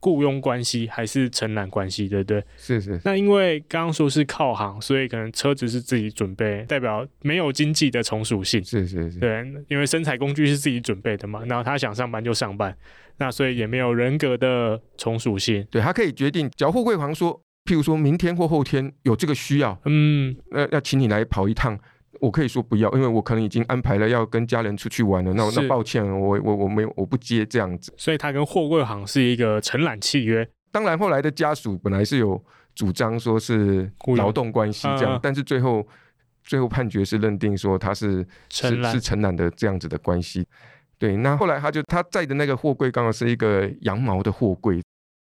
[0.00, 2.44] 雇佣关系还是承揽关系，对不对？
[2.56, 3.00] 是是。
[3.04, 8.62] 那因为刚刚说是靠行，所以可能车子是自己准备，代表没有经济的从属性。
[8.64, 9.18] 是是是。
[9.18, 12.76] 对，因为生产工具是自己准备的嘛，然后他想上班就上班，
[13.18, 15.66] 那所以也没有人格的从属性。
[15.70, 21.78] 对，他可以决定，只要货柜行说，譬如说明天或后天有这个需要，嗯，那要请你来跑一趟。
[22.20, 25.32] 我可以说不要，因为我可能已经安排了要跟家人出去玩了。
[25.34, 27.92] 那那抱歉，我我我没有我不接这样子。
[27.96, 30.48] 所以他跟货柜行是一个承揽契约。
[30.70, 32.42] 当然，后来的家属本来是有
[32.74, 35.86] 主张说是劳动关系这样，但是最后
[36.42, 40.46] 最后判决是认定说他是是是承揽的这样子的关系。
[40.98, 44.80] 对，那后来他就他载的那个货柜刚好是一个羊毛的货柜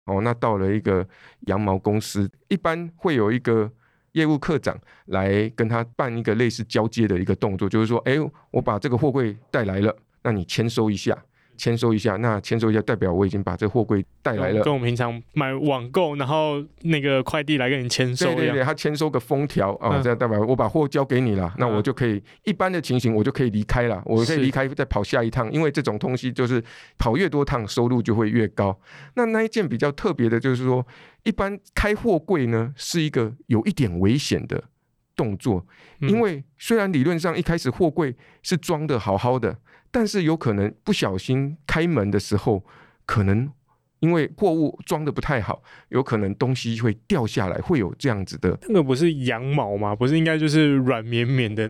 [0.05, 1.07] 哦，那到了一个
[1.47, 3.71] 羊毛公司，一般会有一个。
[4.15, 8.15] 业务科长来跟他办一个类似交接的一个动作，就是说，哎，
[8.49, 11.15] 我把这个货柜带来了，那你签收一下。
[11.57, 18.25] 签收一下，那签收一下代表我已经把这货柜带来了，跟我们平常买网购，然后那个快递来跟你签收。
[18.27, 26.63] 对对对，他签收个封条啊，这样代表我把货交给你了，那我就可以一般的情形我就可以离开了，我可以离开再跑下一趟，因为这种东西就是
[26.97, 28.77] 跑越多趟收入就会越高。
[29.15, 30.85] 那那一件比较特别的就是说，
[31.23, 34.63] 一般开货柜呢是一个有一点危险的
[35.15, 35.65] 动作，
[35.99, 39.57] 因为虽然理论上一开始货柜是装的好好的。
[39.95, 42.65] 但是有可能不小心开门的时候，
[43.05, 43.49] 可能
[43.99, 48.59] 因为货物装的不太好，有可能东西会掉下来，会有这样子的。
[48.63, 49.95] 那个不是羊毛吗？
[49.95, 51.69] 不是应该就是软绵绵的？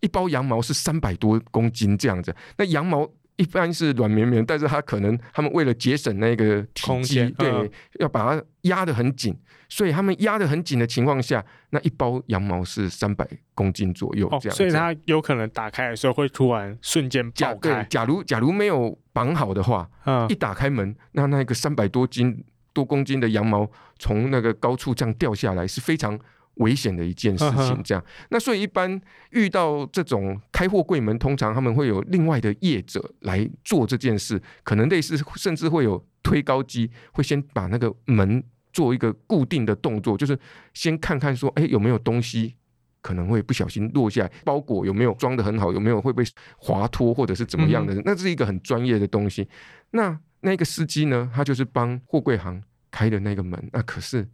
[0.00, 2.34] 一包羊毛是三百多公斤这样子。
[2.58, 3.08] 那羊毛
[3.42, 9.36] 一般是软绵绵，但是它可能他们为了节省那个空间，对，嗯、要把它压得很紧。
[9.68, 14.54] 所以他们压得很紧的情况下，那一包羊毛是三百公斤左右这样，哦。
[14.54, 17.70] 所以它有可能打开的时候会突然瞬间爆开。
[17.70, 23.66] 假，假如假如没有绑好的话，嗯，一打开门，那那个三百多斤多公斤的羊毛
[23.98, 26.18] 从那个高处这样掉下来，是非常
[26.54, 27.82] 危险的一件事情。
[27.82, 38.44] 这样，那所以一般遇到这种开货柜门，通常他们会有另外的业者来做这件事，可能类似甚至会有推高机，会先把那个门。
[38.74, 40.38] 做一个固定的动作，就是
[40.72, 42.54] 先看看说，哎，有没有东西
[43.02, 46.24] 可能会不小心落下来，包裹有没有装得很好，有没有会被
[46.56, 47.94] 滑脱或者是怎么样的？
[47.94, 49.46] 嗯、那是一个很专业的东西。
[49.90, 54.26] 那那个司机呢，他就是帮货柜行开的那个门，那可是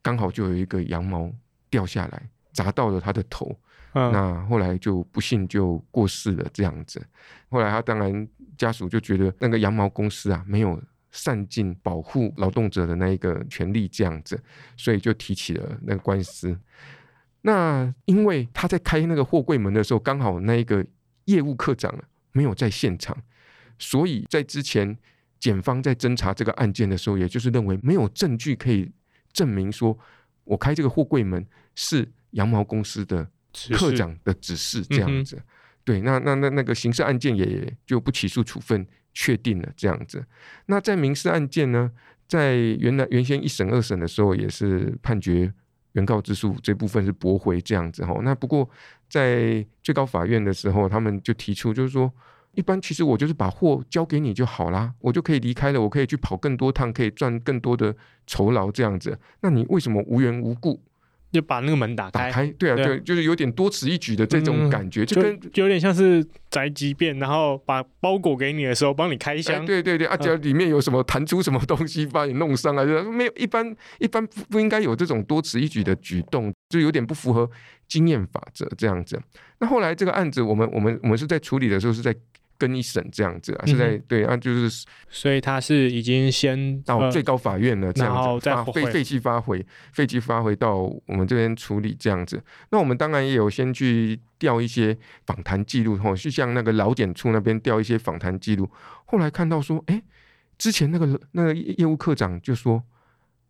[0.00, 1.30] 刚好就有一个羊毛
[1.70, 3.56] 掉下来，砸到了他的头，
[3.92, 7.04] 嗯、那后来就不幸就过世了这样子。
[7.48, 10.82] 后来他当然家属就觉得那个羊毛公司啊没有。
[11.12, 14.38] 善尽保护劳动者的那一个权利，这样子，
[14.76, 16.54] 所以就提起了那个官司。
[17.40, 20.84] 那因为他在开那个货柜门的时候，刚好那一个
[21.24, 21.98] 业务科长
[22.32, 23.16] 没有在现场，
[23.78, 24.94] 所以在之前
[25.40, 28.92] 检方在侦查这个案件的时候，也就是认为没有证据可以
[29.32, 29.98] 证明说
[30.46, 33.28] 我开这个货柜门是羊毛公司的
[33.74, 35.42] 科长的指示，这样子。
[35.84, 38.86] 对，那那那那个刑事案件也就不起诉处分。
[39.18, 40.22] 确定了这样子，
[40.66, 41.90] 那在民事案件呢，
[42.28, 45.50] 在原来原先一审二审的时候，也是判决
[45.92, 48.14] 原告之诉这部分是驳回这样子哈。
[48.22, 48.68] 那不过
[49.08, 52.12] 在最高法院的时候，他们就提出就是说，
[52.56, 57.94] 一般其实我就是把货交给你就好啦，我就可以离开了，我可以去跑更多趟，可以赚更多的
[58.26, 59.16] 酬劳这样子。
[59.42, 60.82] 那你为什么无缘无故
[61.30, 77.50] 就把那个门打开，打开，对啊，对，对，就是有点多此一举的这种感觉，嗯、就跟就有点像是宅急便，然后把包裹给你的时候帮你开箱，哎、对对对，啊，只要里面有什么弹出什么东西把你弄伤啊，就没有一般一般不应该有这种多此一举的举动，就有点不符合
[77.86, 79.20] 经验法则这样子。
[79.58, 82.16] 那后来这个案子，我们我们我们是在处理的时候是在。
[82.58, 92.42] 更一审这样子啊，是在、嗯、对啊，就是所以他是已经先到最高法院了，这样子，废废弃发回，废弃发回到我们这边处理这样子。
[92.70, 98.68] 那我们当然也有先去调一些访谈记录，吼，去向那个劳检处那边调一些访谈记录。
[99.04, 100.04] 后来看到说，哎、欸，
[100.58, 102.82] 之前那个那个业务科长就说，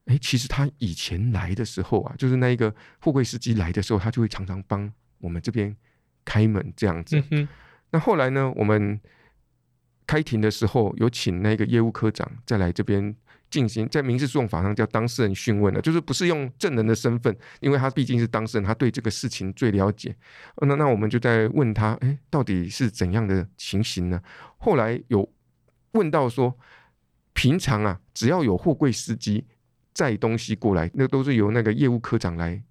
[0.06, 5.74] 哎、欸，其实他以前来的时候啊，就是那一个货柜司机来的时候，他就会常常帮我们这边
[6.24, 7.22] 开门这样子。
[7.30, 7.46] 嗯
[7.90, 8.52] 那后来呢？
[8.56, 9.00] 我们
[10.06, 13.14] 开庭的时候有请那个业务科长再来这边
[13.48, 20.14] 进行，在民事诉讼法上叫当事人讯问了，就是不是用证人的身份，因为他毕竟是当事人，他对这个事情最了解。
[20.62, 24.20] 那那我们就在问他，哎，到底是怎样的情形呢？
[24.58, 25.28] 后来有
[25.92, 26.58] 问到说，
[27.32, 29.46] 平常啊，只要有货柜司机
[29.94, 32.62] 载东西过来，那都是由那个业务科长来。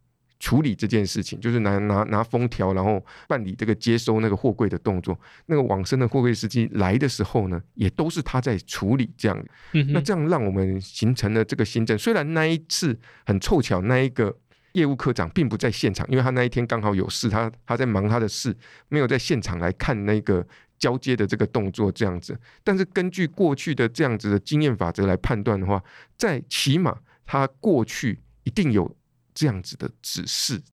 [0.46, 5.20] 处理这件事情，就是拿拿拿封条，然后办理这个接收那个货柜的动作。
[5.48, 9.46] 那个往生的货柜司机来的时候呢，也都是他在处理这样。
[9.74, 11.98] 嗯、那这样让我们形成了这个新政。
[11.98, 14.38] 虽然那一次很凑巧，那一个
[14.74, 18.56] 业务科长并不在现场，因为他那一天刚好有事，他他在忙他的事，
[18.90, 20.46] 没有在现场来看那个
[20.78, 22.40] 交接的这个动作这样子。
[22.64, 25.84] 但是根据过去的这样子的经验法则来判断的话，
[26.16, 28.96] 在起码他过去一定有。
[29.36, 30.64] 这样子的指示，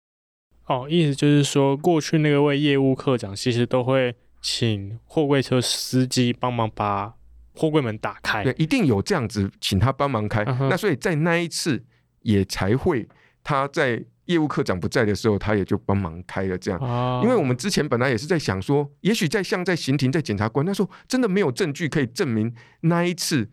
[0.66, 7.12] 哦，意思就是说，过去那个位业务科长其实都会请货柜车司机帮忙把
[7.54, 10.44] 货柜门打开，对，一定有这样子请他帮忙开。
[10.44, 10.68] Uh-huh.
[10.68, 11.84] 那所以在那一次
[12.20, 13.08] 也才会
[13.42, 16.78] 他在业务科长不在的时候，他也就帮忙开了这样。
[16.78, 17.24] Uh-huh.
[17.24, 23.50] 因为我们之前本来也是在想说，也许在像在刑庭在检察官那时候，真的没有证据可以证明那一次。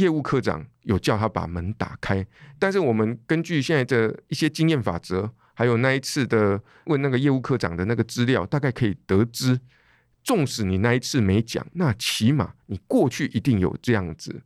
[0.00, 2.26] 业务科长有叫他把门打开，
[2.58, 9.60] 但是我们根据现在的一些经验法则，还有那一次的问那个业务科长的那个资料，大概可以得知，
[10.24, 14.42] 纵使你那一次没讲，那起码你过去一定有这样子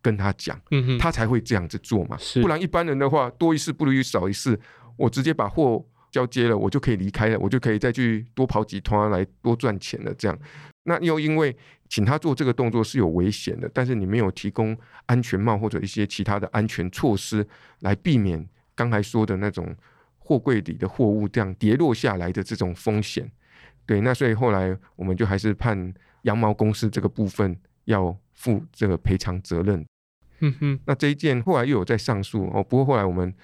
[0.00, 2.16] 跟他讲，嗯哼，他才会这样子做嘛。
[2.40, 4.58] 不然一般人的话，多一事不如少一事，
[4.96, 5.84] 我直接把货
[6.14, 10.38] 交接了，我就可以离开了，我就可以再去多跑几趟来多赚钱了，这样。
[10.84, 11.56] 那又因为
[11.88, 17.44] 请他做这个动作是有危险的，但是你没有提供安全帽或者一些其他的安全措施
[17.80, 19.74] 来避免刚才说的那种
[20.18, 23.28] 货柜里的货物这样跌落下来的这种风险。
[23.84, 29.84] 对，那所以后来我们就还是判羊毛公司这个部分要负这个赔偿责任。
[30.38, 33.34] 嗯哼，那这一件后来又有在上诉哦，不过后来我们。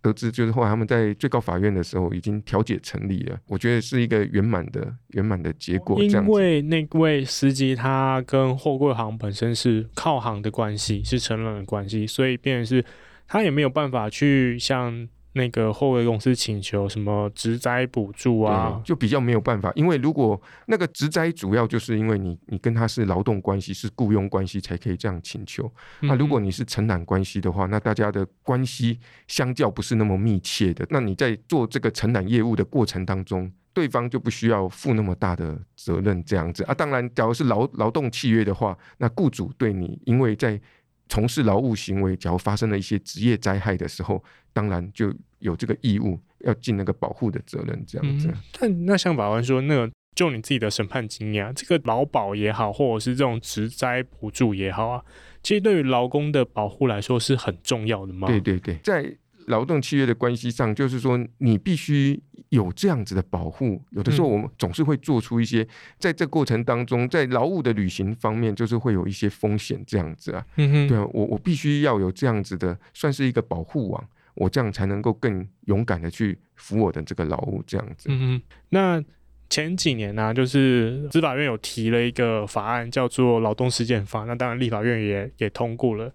[0.00, 6.02] 得知就是后来他们在最高法院的时候已经调解成立了，我觉得是一个圆满的圆满的结果。
[6.02, 12.84] 因为那位司机他跟货柜行本身是靠行的关系，是承揽的关系，所以变成是
[13.26, 15.08] 他也没有办法去像。
[15.34, 36.64] 那个货柜公司请求什么职灾补助啊，就比较没有办法，因为如果那个职灾主要就是因为你你跟他是劳动关系是雇佣关系才可以这样请求，那如果你是承揽关系的话，那大家的关系相较不是那么密切的，那你在做这个承揽业务的过程当中，对方就不需要负那么大的责任这样子。
[36.64, 36.74] 啊。
[36.74, 40.60] 当然，假如是劳劳动契约的话，那雇主对你因为在
[41.08, 44.22] 从事劳务行为，假如发生了一些职业灾害的时候，
[44.58, 45.14] 当然就。
[45.40, 48.26] 有这个义务要尽那个保护的责任，这样子。
[48.26, 55.04] 嗯、但那像法官说，那个就你自己的审判经验，这个劳保也好，或者是这种职灾补助也好啊，
[55.40, 58.26] 其实对于劳工的保护来说是很重要的嘛？
[58.26, 59.16] 对对对，在
[59.46, 63.80] 劳动契约的关系上，就是说你必须有这样子的保护。
[63.92, 65.64] 有的时候我们总是会做出一些，
[66.00, 70.44] 在这过程当中，在劳务的履行方面，就是会有一些风险这样子啊。
[70.56, 74.04] 嗯哼，对啊，我我必须要有这样子的，算是一个保护网。
[74.38, 78.08] 我这样才能够更勇敢的去服我的这个劳务，这样子。
[78.08, 79.04] 嗯嗯，那
[79.50, 86.12] 前几年呢、就是司法院有提了一个法案，叫做《劳动事件法》，那当然立法院也也通过了。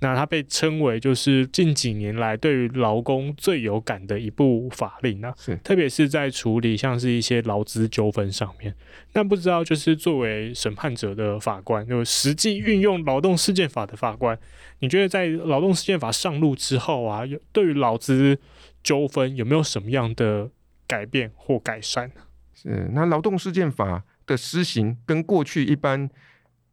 [0.00, 8.74] 那它被称为就是近几年来对于劳工最有感的一部法令啊，是特别是在处理像是一些劳资纠纷上面。
[9.14, 14.38] 那不知道就是作为审判者的法官，就实际运用劳动事件法的法官，
[14.80, 18.38] 你觉得在劳动事件法上路之后啊，有对于劳资
[18.82, 20.50] 纠纷有没有什么样的
[20.86, 22.22] 改变或改善呢？
[22.52, 26.10] 是那劳动事件法的施行跟过去一般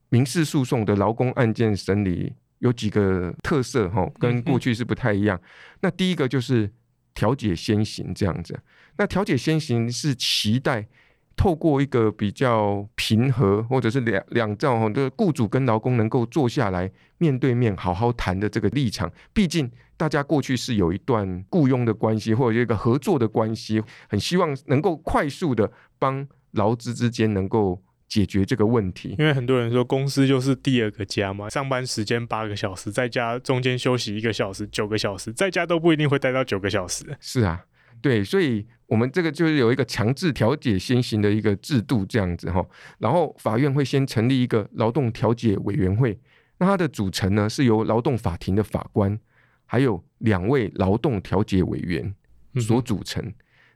[0.10, 2.34] 民事诉讼的劳工案件审理。
[2.62, 5.36] 有几个特色哈，跟过去是不太一样。
[5.38, 5.44] 嗯、
[5.82, 6.72] 那第一个就是
[7.14, 8.60] 调解先行这样子。
[8.98, 10.88] 那调解先行是期待
[11.36, 19.12] 透过一个比较平和，或者是两两造哈，就是雇主跟劳工能够坐下来面对面好好谈的这个立场。
[19.34, 27.82] 毕竟大家过去是有一段雇佣的关系，或者一个合作的关系，很希望能够快速的帮劳资之间能够。
[28.12, 37.06] 解决这个问题，因为很多人说公司就是第二个家嘛，上班时间八个小时，在家中间休息一个小时，九个小时，在家都不一定会待到九个小时。
[37.22, 37.64] 是啊，
[38.02, 42.62] 对，所以我们这个就是有一个强制调解先行的一个制度这样子哈，
[42.98, 46.20] 然后法院会先成立一个劳动调解委员会，
[46.58, 49.18] 那它的组成呢是由劳动法庭的法官，
[49.66, 52.14] 还有两位劳动调解委员
[52.56, 53.24] 所组成。
[53.24, 53.34] 嗯、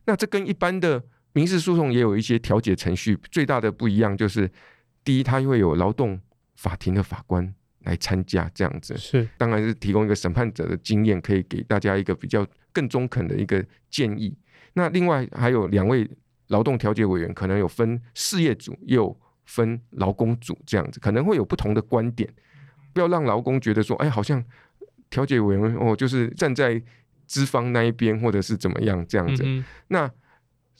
[0.07, 1.01] 那这跟一般的。
[1.35, 4.49] 民事诉讼也有一些调解程序，最大的不一样就是，
[5.03, 6.17] 第一，它会有劳动
[6.55, 14.33] 法庭的法官来参加，这样子是，当然是提供一个审判者的经验，可以给大家一个比较更中肯的一个建议。
[14.75, 16.09] 那另外还有两位
[16.47, 19.13] 劳动调解委员，可能有分事业组，也有
[19.43, 22.33] 分劳工组，这样子可能会有不同的观点，
[22.93, 24.41] 不要让劳工觉得说，哎，好像
[25.09, 26.81] 调解委员哦，就是站在
[27.27, 30.09] 资方那一边，或者是怎么样这样子，嗯、那。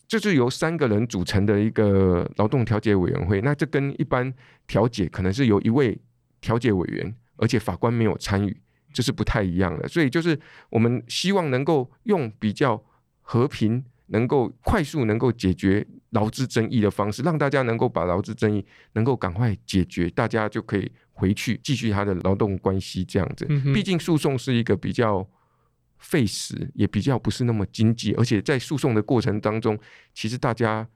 [0.08, 4.32] 就是由三个人组成的一个劳动调解委员会，那这跟一般
[4.68, 5.98] 调解可能是由一位
[6.40, 8.56] 调解委员，而且法官没有参与，
[8.94, 9.88] 这是不太一样的。
[9.88, 10.40] 所以就是
[10.70, 12.84] 我们希望能够用比较
[13.22, 23.46] 和平、能够快速、能够解决劳资争议的方式，让大家能够把劳资争议能够赶快解决，大家就可以回去继续他的劳动关系这样子。
[23.74, 25.28] 毕竟诉讼是一个比较。
[26.06, 29.76] 费时也比较不是那么经济，而且在诉讼的过程当中，
[30.14, 30.88] 其实大家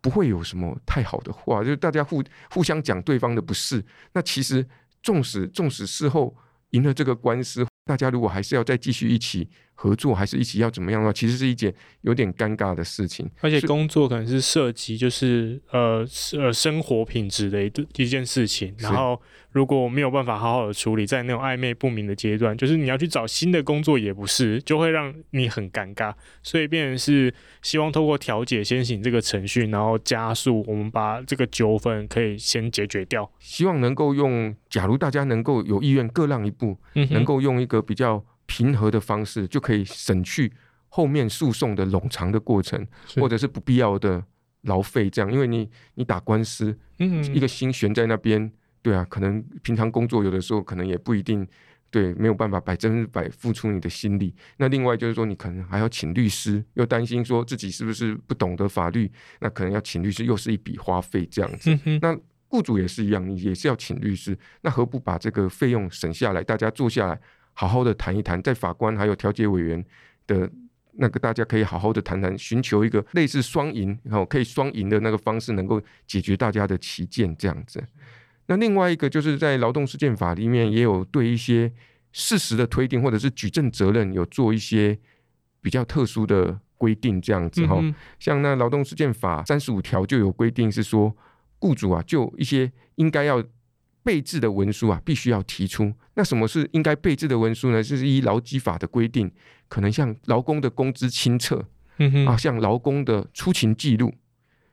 [0.00, 2.20] 不会有什么太好的话，就是大家互
[2.50, 3.84] 互相讲对方的不是。
[4.12, 4.66] 那其实
[5.04, 6.36] 纵使纵使事后
[6.70, 9.48] 赢了这个官司，大家如果还是要再继续一起
[9.82, 13.26] 合作，还是一起要怎么样的话，其实是一件有点尴尬的事情。
[13.40, 16.06] 而且工作可能是涉及就是呃
[16.38, 19.18] 呃生活品质的一一件事情，然后。
[19.52, 26.14] 如果没有办法好好的处理，在那种暧昧不明的阶段，就是你要去找新的工作也不是，就会让你很尴尬。
[26.40, 33.28] 所以变成是希望透过调解先行这个程序，然后加速我们把这个纠纷可以先解决掉。
[33.40, 40.52] 希望能够用，假如大家能够有意愿各让一步，嗯、能够用一个比较平和的方式，就可以省去
[40.88, 42.84] 后面诉讼的冗长的过程，
[43.14, 44.24] 或者是不必要的
[44.62, 45.08] 劳费。
[45.08, 48.50] 这样，因为你你打官司，嗯，一个心悬在那边。
[48.82, 51.46] 对啊，可能平常工作有的时候可能也不一定
[51.90, 54.34] 对，没有办法百分之百付出你的心力。
[54.56, 61.78] 那另外就是说，你可能还要请律师，又担心说自己是不是不懂得法律，那可能要请律师，又是一笔花费这样子。
[61.84, 67.20] 嗯、那雇主也是一样，你也是要请律师，那何不把这个费用省下来，大家坐下来
[67.60, 69.84] 好好的谈一谈，在法官还有调解委员
[70.26, 70.50] 的
[70.92, 77.84] 那个，大家可以好好的谈谈，寻求一个类似双赢，然后可以双赢的那个方式，能够解决大家的歧见这样子。
[78.46, 81.70] 那另外一个就是在劳动事件法里面也有对一些
[82.12, 84.98] 事实的推定或者是举证责任有做一些
[85.60, 87.78] 比较特殊的规定，这样子哈。
[88.18, 91.14] 像那劳动事件法三十五条就有规定是说，
[91.58, 93.44] 雇主啊就一些应该要
[94.02, 95.92] 备制的文书啊必须要提出。
[96.14, 97.82] 那什么是应该备制的文书呢？
[97.82, 99.30] 就是依劳基法的规定，
[99.68, 101.66] 可能像劳工的工资清册，
[102.26, 104.12] 啊，像劳工的出勤记录。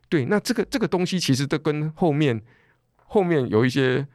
[0.10, 2.42] 对，那这个这个东西其实都跟后面。
[3.10, 4.06] 后面有一些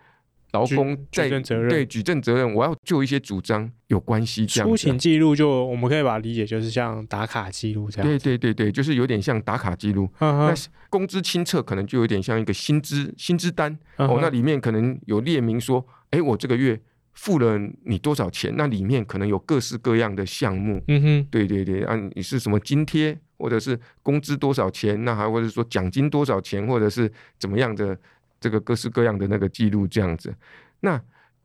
[0.52, 1.28] 劳工在
[1.68, 4.44] 对举证责任，我要就一些主张有关系。
[4.44, 8.06] 这样出勤记录就我们可以把它理解就是像打卡记录这样。
[8.06, 10.08] 对对对对，就是有点像打卡记录。
[10.20, 10.54] 那
[10.90, 16.78] 工资清册可能就有点像一个薪资薪资单哦，那里面可能有列明说，哎，我这个月
[17.14, 18.52] 付了你多少钱？
[18.54, 20.82] 那里面可能有各式各样的项目。
[20.88, 25.02] 嗯哼，对对对，啊，你是什么津贴，或者是工资多少钱？
[25.02, 27.98] 那还或者说奖金多少钱，或者是怎么样的？
[28.42, 30.34] 这个各式各样的那个记录这样子，
[30.80, 31.00] 那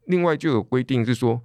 [0.05, 1.39] 另外就有规定是说，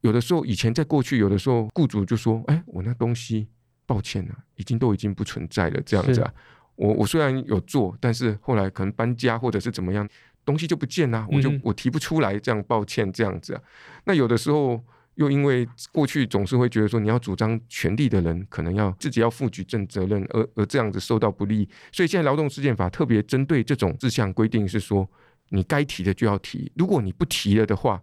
[0.00, 3.46] 有的时候以前在过去，有的时候雇主就说：“哎，我那东西，
[3.84, 6.32] 抱歉啊，已经都已经不存在了。”这样子啊，
[6.76, 10.08] 我我虽然有做，但是后来可能搬家或者是怎么样，
[10.44, 13.62] 东西就不见了，我就我提不出来，这样抱歉这样子啊。
[14.04, 14.82] 那有的时候。
[15.16, 25.08] 又因为过去总是会觉得说，你要主张权利的人可能要自己要负举证责任，而而这样子受到不利，所以现在劳动事件法特别针对这种事项规定是说，
[25.50, 28.02] 你该提的就要提，如果你不提了的话，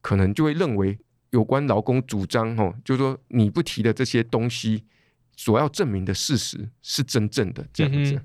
[0.00, 0.98] 可能就会认为
[1.30, 4.84] 有关劳工主张哦，就是说你不提的这些东西
[5.36, 8.20] 所要证明的事实是真正的这样子。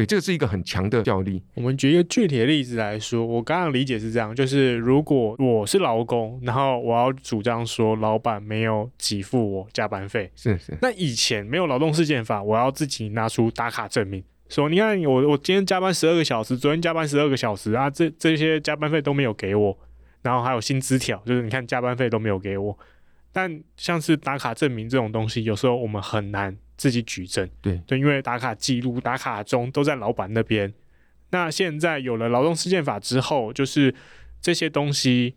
[0.00, 1.42] 对，这个是一个很强的效力。
[1.54, 10.76] 我们举一个具体的例子来说，我刚刚理解是这样，就是如果我是劳工，然后我要主张说老板没有给付我加班费，是是。
[10.80, 19.76] 那以前没有劳动事件法，我要自己拿出打卡证明，说你看我我今天加班十二个小时，昨天加班十二个小时啊，这这些加班费都没有给我，
[20.22, 22.78] 然后还有薪资条，就是你看加班费都没有给我。
[23.32, 27.46] 但像是打卡证明这种东西，有时候我们很难自己举证。
[27.60, 30.72] 对对，因为打卡记录、打卡中都在老板那边。
[31.28, 33.94] 那现在有了劳动事件法之后，就是
[34.40, 35.34] 这些东西，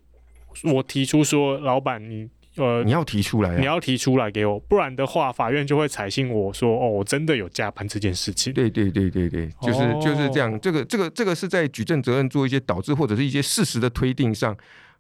[0.64, 8.54] 我提出说，老板你呃，你要提出来、啊，你要提出来给我，不然的话，法院就会采信我说，哦，我真的有加班这件事情。
[8.54, 10.58] 对对对对对，就是、哦、就是这样。
[10.62, 14.56] 这个这个这个是在举证责任做一些导致或者是一些事实的推定上，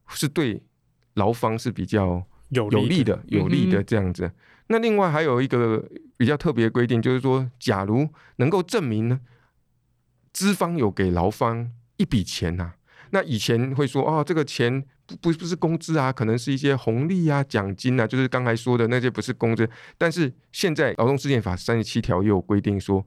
[0.10, 0.62] 是对
[1.14, 2.22] 劳方是比较。
[2.50, 4.28] 有利的，有利的这样子。
[4.28, 4.34] 嗯、
[4.74, 9.20] 那另外还有一个比较特别的规定，就是说，假如能够证明呢，
[10.32, 12.76] 资方有给劳方一笔钱呐、啊，
[13.12, 19.70] 那以前会说哦，这个钱不不不是工资啊，可能是一些红利啊、奖金啊，就是刚才说的那些不是工资。
[19.96, 23.06] 但是现在劳动事件法三十七条又有规定说，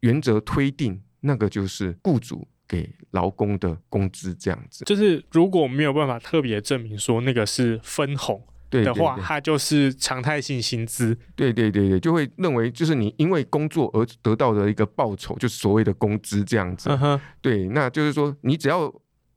[0.00, 4.86] 原则推定那个就是雇主给劳工的工资这样子。
[4.86, 8.42] 就是如果没有办法特别证明说那个是分红。
[8.74, 11.16] 对的话，它就是常态性薪资。
[11.36, 16.88] 对对对对，就会认为就是你因为工作而得到的一个报酬，就是所谓的工资这样子。
[16.90, 17.20] Uh.
[17.40, 18.92] 对，那就是说你只要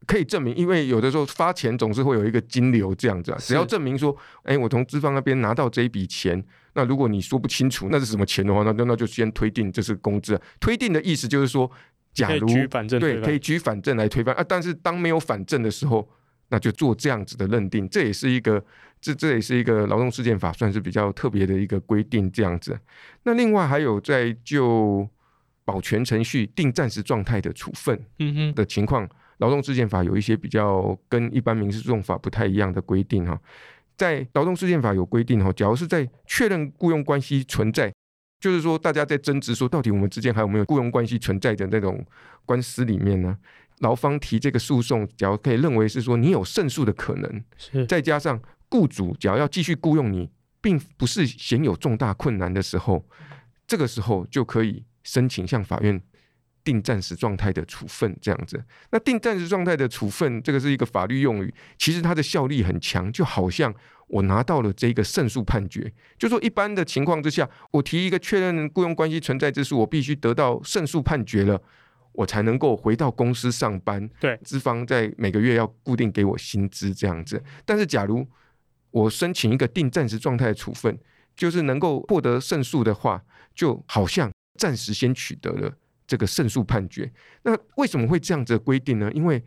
[0.07, 3.37] 可以证明，因为有的时候发钱总是会有一个金流这样子啊。
[3.39, 10.41] 只要证明说，哎，我从资方那边拿到这一笔钱，那如果你说不清楚那是什么钱的话，那那那就先推定这是工资啊。
[10.59, 11.69] 推定的意思就是说，
[12.11, 12.47] 假如
[12.99, 16.09] 对可以举反证来推翻啊，但是当没有反证的时候，
[16.49, 18.63] 那就做这样子的认定，这也是一个。
[18.99, 22.77] 这这也是一个劳动事件法，算是比较特别的一个规定，这样子。
[23.23, 25.07] 那另外还有在就
[25.63, 33.39] 保全程序定暂时状态的处分，嗯哼的情况，劳动事件法有一些比较跟一般民事诉讼法不太一样的规定哈。
[33.95, 37.93] 在劳动事件法有规定哈，假如是在确认雇佣关系存在，
[38.39, 42.05] 就是说大家在争执说到底我们之间还有没有雇佣关系存在的那种
[42.45, 43.37] 官司里面呢，
[43.79, 48.41] 劳方提这个诉讼，假如可以认为是说你有胜诉的可能，是再加上。
[48.69, 50.29] 雇主只要要继续雇佣你，
[50.61, 53.07] 并不是显有重大困难的时候，
[53.65, 56.01] 这个时候就可以申请向法院
[56.63, 58.61] 定暂时状态的处分，这样子。
[58.91, 63.73] 那定暂时状态的处分，这个是一个法律用语，其实它的效力很强，就好像
[64.07, 65.89] 我拿到了这个胜诉判决。
[66.17, 71.61] 就说一般的情况之下，我提一个确认雇佣关系存在之诉，我必须得到胜诉判决了，
[72.11, 74.09] 我才能够回到公司上班。
[74.19, 77.41] 对，资方在每个月要固定给我薪资这样子。
[77.63, 78.27] 但是假如
[78.91, 80.97] 我申请一个定暂时状态的处分，
[81.35, 83.23] 就是能够获得胜诉的话，
[83.53, 85.71] 就好像暂时先取得了
[86.07, 87.11] 这个胜诉判决。
[87.43, 89.11] 那为什么会这样子的规定呢？
[89.13, 89.43] 因为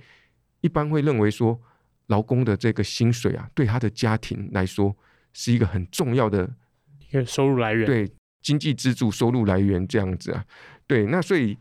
[0.61, 1.61] 一般会认为说，
[2.07, 4.97] 劳工的这个薪水啊，对他的家庭来说
[5.33, 6.55] 是一个很重要的
[6.99, 8.13] 一个收入来源，对
[8.43, 10.45] 经济支柱收入来源这样子啊。
[10.87, 11.57] 对，那所以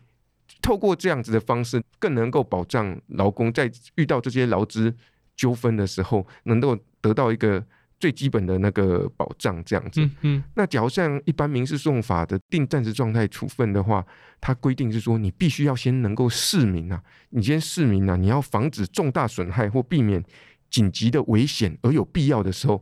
[0.61, 4.93] 透过这样子的方式，更能够保障劳工在遇到这些劳资
[5.35, 7.63] 纠纷的时候，能够得到一个。
[8.01, 14.01] 最基本的那个保障这样子，嗯，嗯，那假如像一般民事诉讼法的定暂时状态处分的话，
[14.39, 20.23] 它规定是说，你必须要先能够释明啊，你先释明啊，你要防止重大损害或避免
[20.69, 22.81] 紧急的危险，而有必要的时候，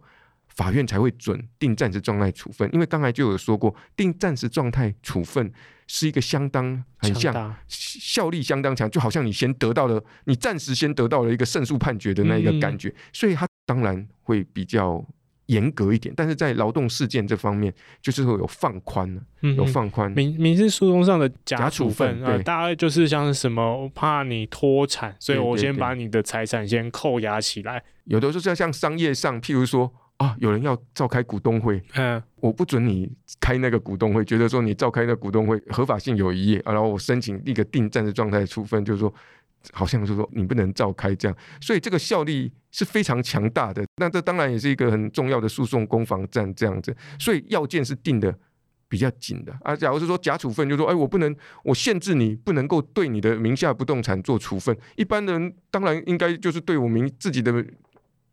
[0.50, 2.70] 法院才会准定暂时状态处分。
[2.72, 5.52] 因为刚才就有说过，定暂时状态处分
[5.88, 13.48] 是一个相当很像效力相当强，就好像你先得到了，你暂时先得到了一个胜诉判决的那一个感觉，嗯，所以它。
[13.68, 15.06] 当然会比较
[15.48, 19.08] 严格一点，但是在劳动事件这方面，就是会有放宽
[19.42, 20.10] 有放宽。
[20.14, 27.84] 民民事诉讼上的假处分啊，大概就是像是什么，我怕你脱产，所以我先把你的财产先扣押起来。
[28.06, 39.14] 有的时候像商业上，譬如说啊，有人要召开股东会，嗯，我不准你开那个股东会，觉得说你召开那个股东会合法性有疑义，然后我申请一个定暂时状态处分，就是说。
[39.74, 43.84] 好像是说你不能召开这样，所以这个效力是非常强大的。
[43.98, 46.96] 那这当然也是一个很重要的诉讼攻防战这样子。
[47.20, 48.34] 所以要件是定的
[48.88, 49.76] 比较紧的啊。
[49.76, 54.76] 假如是说假处分，就说哎，我不能，我限制你不能够对你的名下不动产做处分。
[54.96, 57.66] 一般人当然应该就是对我名自己的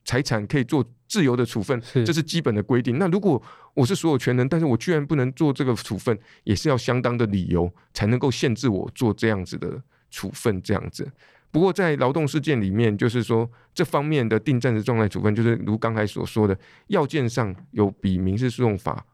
[0.05, 2.99] 财产可以做自由的处分，这是基本的规定。
[2.99, 9.83] 那如果我是所有权人，但是我居然不能做这个处分，也是要相当的理由才能够限制我做这样子的。
[10.15, 11.11] 处分这样子，
[11.51, 16.57] 不过在劳动事件里面，就是说这方面的定暂时状态处分，就是如刚才所说的，
[16.87, 19.05] 要件上有比民事诉讼法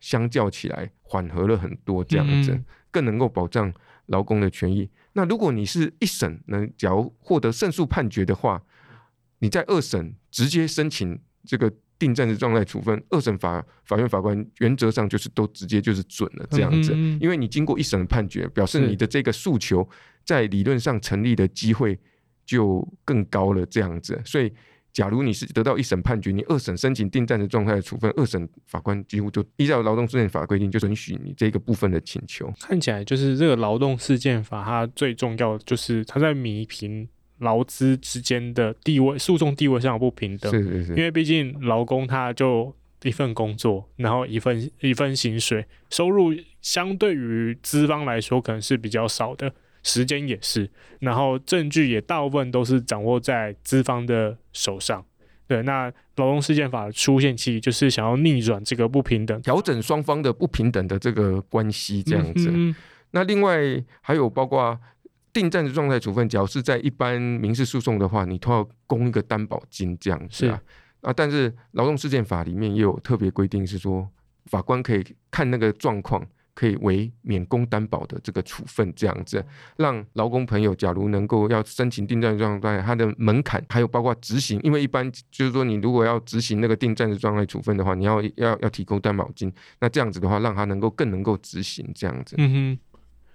[0.00, 2.58] 相较起来缓和了很多，这样子
[2.90, 3.70] 更能够保障
[4.06, 4.88] 劳工的权益。
[5.12, 8.62] 那如果你是一审能假如获得胜诉判决的话，
[9.40, 19.88] 你在二审直接申请这个定暂时状态处分，二审法法院法官原则上就是都直接就是准了这样子，因为你经过一审的判决，表示你的这个诉求
[20.26, 21.98] 在理论上成立的机会
[22.44, 24.52] 就更高了这样子，所以。
[24.92, 32.50] 假如你是得到一审判决，你二审申请定暂时状态的处分，二审法官几乎就依照劳动事件法规定，就准许你这个部分的请求。
[32.60, 37.06] 看起来就是这个劳动事件法，它最重要的就是它在弭平
[37.40, 40.50] 劳资之间的地位、诉讼地位上的不平等。
[40.50, 49.52] 是是是，因为毕竟劳工他就一份工作，然后一份一份薪水，收入相对于资方来说可能是比较少的。
[49.86, 50.68] 时间也是，
[50.98, 55.02] 然后证据也大部分都是掌握在资方的手上。
[55.46, 62.52] 对，那劳动事件法的出现其实就是想要逆转这个不平等，调整双方的不平等的这个关系，这样子。
[63.12, 63.60] 那另外
[64.00, 64.76] 还有包括
[65.32, 70.60] 定暂时状态处分，只要是在一般民事诉讼的话，你都要供一个担保金这样子啊。
[71.02, 74.10] 啊，但是劳动事件法里面也有特别规定，是说
[74.46, 76.26] 法官可以看那个状况。
[76.56, 79.44] 可以为免工担保的这个处分，这样子
[79.76, 92.34] 让劳工朋友，假如能够要申请定暂时状态，它的门槛还有包括执行，因为一般就是说，你如果要执行那个定暂时状态处分的话，你要要要提供担保金，那这样子的话，让他能够更能够执行这样子。
[92.38, 92.78] 嗯哼，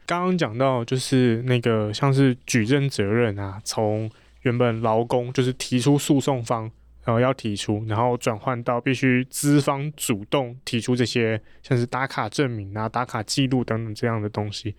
[0.07, 4.09] 刚刚讲到就是那个像是举证责任啊，从
[4.41, 6.71] 原本劳工就是提出诉讼方。
[7.03, 14.75] 然后要提出，然后转换到必须资方主动提出这些，像是打卡证明啊、打卡记录等等这样的东西。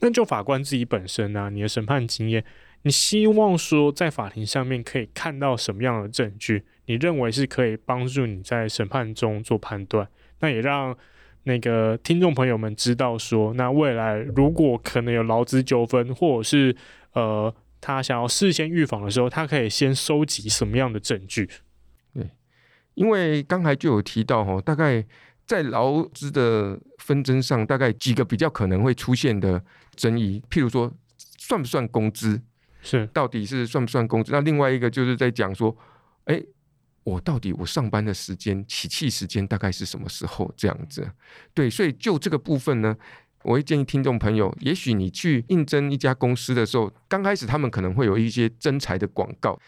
[0.00, 2.42] 那就法官自己本身啊，你的审判经验，
[2.82, 6.64] 你希望说在法庭上面可以看到什么样的证据？
[6.86, 10.08] 你认为是可以帮助你在审判中做判断？
[10.40, 10.96] 那也让
[11.42, 16.74] 那个听众朋友们知道说，那未来如果可能有劳资纠纷，或者是
[17.12, 17.54] 呃。
[17.80, 21.48] 他想要事先预防的时候，他可以先收集什么样的证据？
[22.12, 22.28] 对，
[22.94, 25.06] 因为刚才就有提到哈，大概
[25.46, 29.64] 在劳资的纷争上，大概几个比较可能会出现的
[29.94, 30.92] 争议，譬如说
[31.38, 32.40] 算不算工资？
[32.80, 34.32] 是，到底是算不算工资？
[34.32, 35.76] 那另外一个就是在讲说，
[36.24, 36.42] 哎，
[37.04, 40.52] 我到底我上班的时间、起气时间大概是什么时候？
[40.56, 41.10] 这样子，
[41.54, 42.96] 对，所以就这个部分呢。
[43.42, 49.58] 我会建议听众朋友，也许你去应征一家公司的时候，刚开始他们可能会有一些征才的广告。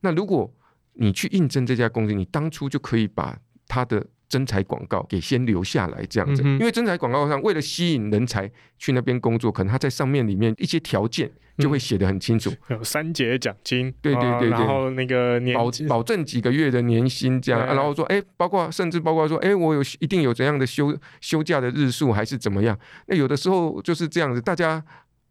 [0.00, 0.52] 那如果
[0.94, 11.28] 你去应征这家公司，你当初就可以把他的征才广告给先留下来，这样子，因为征才广告上为了吸引人才去那边工作，可能他在上面里面一些条件
[11.58, 22.78] 就会写得很清楚， 有三节奖金，对对对对，然后那个年保保证几个月的年薪这样，然后说，哎，包括甚至包括说，哎，我有一定有怎样的休休假的日数还是怎么样？
[23.08, 24.80] 那有的时候就是这样子，大家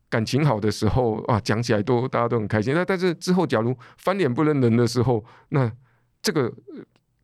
[0.10, 2.74] 感情好的时候啊，讲起来都大家都很开心。
[2.74, 5.72] 那但是之后假如翻脸不认人的时候，那
[6.22, 6.54] 这个。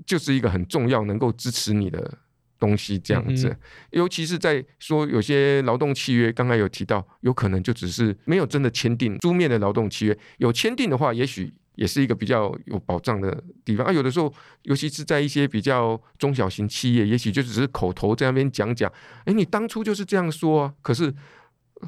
[0.06, 2.18] 就是一个很重要能够支持你的
[2.60, 3.56] 东西，这样子。
[3.92, 10.18] 尤其是在说有些劳动契约，刚刚有提到，有可能就只是没有真的签订书面的劳动契约。
[10.38, 13.92] 有签订的话，也许也是一个比较有保障的地方啊。
[13.92, 14.34] 有的时候，
[14.64, 18.92] 尤其是在一些比较中小型企业，也许就只是口头在那边讲讲。
[19.26, 21.14] 哎，你当初就是这样说啊，可是。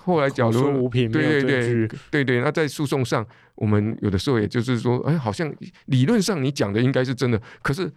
[0.04, 5.52] 后来，假如说无凭，对对对对对，那在诉讼上，我们有的时候也就是说，哎，好像
[5.86, 7.90] 理论上你讲的应该是真的，可是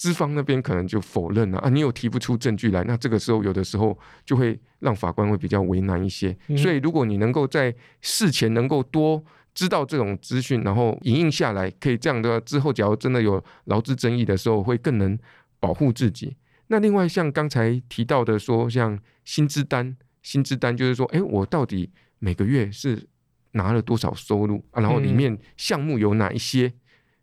[0.00, 6.34] 资方那边可能就否认了啊，你又提不出证据来，那这个时候有的时候就会让法官会比较为难一些。
[6.56, 9.22] 所以，如果你能够在事前能够多
[9.52, 15.18] 知道这种资讯，然后影印下来，可以这样的之后，假如真的有劳资争议的时候，会更能
[15.58, 16.34] 保护自己。
[16.68, 19.94] 那另外像刚才提到的说，像薪资单。
[20.22, 23.06] 薪资单就是说，哎，我到底每个月是
[23.52, 24.80] 拿了多少收入啊？
[24.80, 26.72] 然后里面项目有哪一些？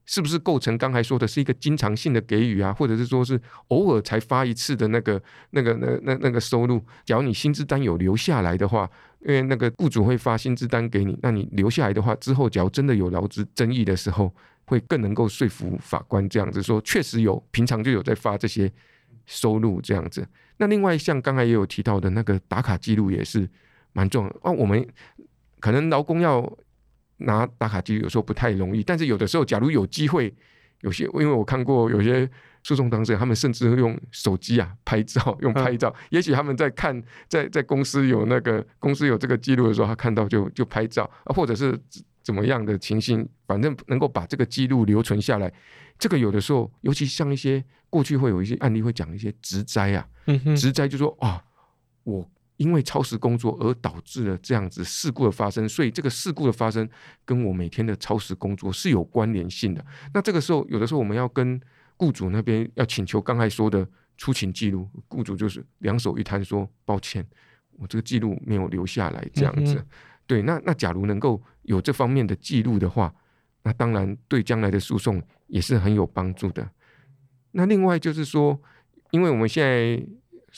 [0.08, 2.74] 是不是构成刚才说的是一个经常性的给予啊？
[2.74, 6.82] 或者是说是偶尔才发一次的那个、那个、那、那、那个收入？
[7.06, 8.90] 假如你薪资单有留下来的话，
[9.20, 14.34] 因为那个雇主会发薪资单给你，那你留下来的话，之后假如真的有劳资争议的时候，
[14.66, 18.72] 会更能够说服法官这样子说，确实有，平常就有在发这些
[19.26, 20.26] 收入这样子。
[20.56, 23.48] 那另外像刚才也有提到的那个打卡记录也是
[23.92, 24.52] 蛮重要啊。
[24.52, 24.88] 我们
[25.60, 26.42] 可能劳工要
[27.18, 30.34] 拿打卡记录有时候不太容易，但是有的时候假如有机会，
[30.82, 32.30] 有些因为我看过有些
[32.64, 35.94] 诉讼当事人，他们甚至会用手机啊拍照， 用拍照。
[36.10, 41.80] 也许他们在看在在公司有那个公司有这个记录的时候，他看到就就拍照啊，或者是
[42.22, 45.52] 怎么样的情形，反正能够把这个记录留存下来。
[45.98, 50.08] 这个有的时候，尤其像一些过去会有一些案例会讲一些职灾啊。
[50.56, 51.42] 职灾就说啊，
[52.04, 56.88] 我因为超时工作而导致了这样子事故的发生，所以这个事故的发生
[57.24, 59.86] 跟我每天的超时工作是有关联性的。
[60.14, 61.60] 那这个时候，有的时候我们要跟
[61.98, 63.88] 雇主那边要请求刚才说的
[64.18, 67.24] 出勤记录，雇主就是两手一摊说抱歉，
[67.74, 69.76] 我这个记录没有留下来，这样子。
[69.76, 69.86] 嗯、
[70.26, 73.14] 对，那那假如能够有这方面的记录的话，
[73.62, 76.68] 那当然对将来的诉讼也是很有帮助的。
[77.52, 78.60] 那另外就是说，
[79.12, 80.04] 因为我们现在。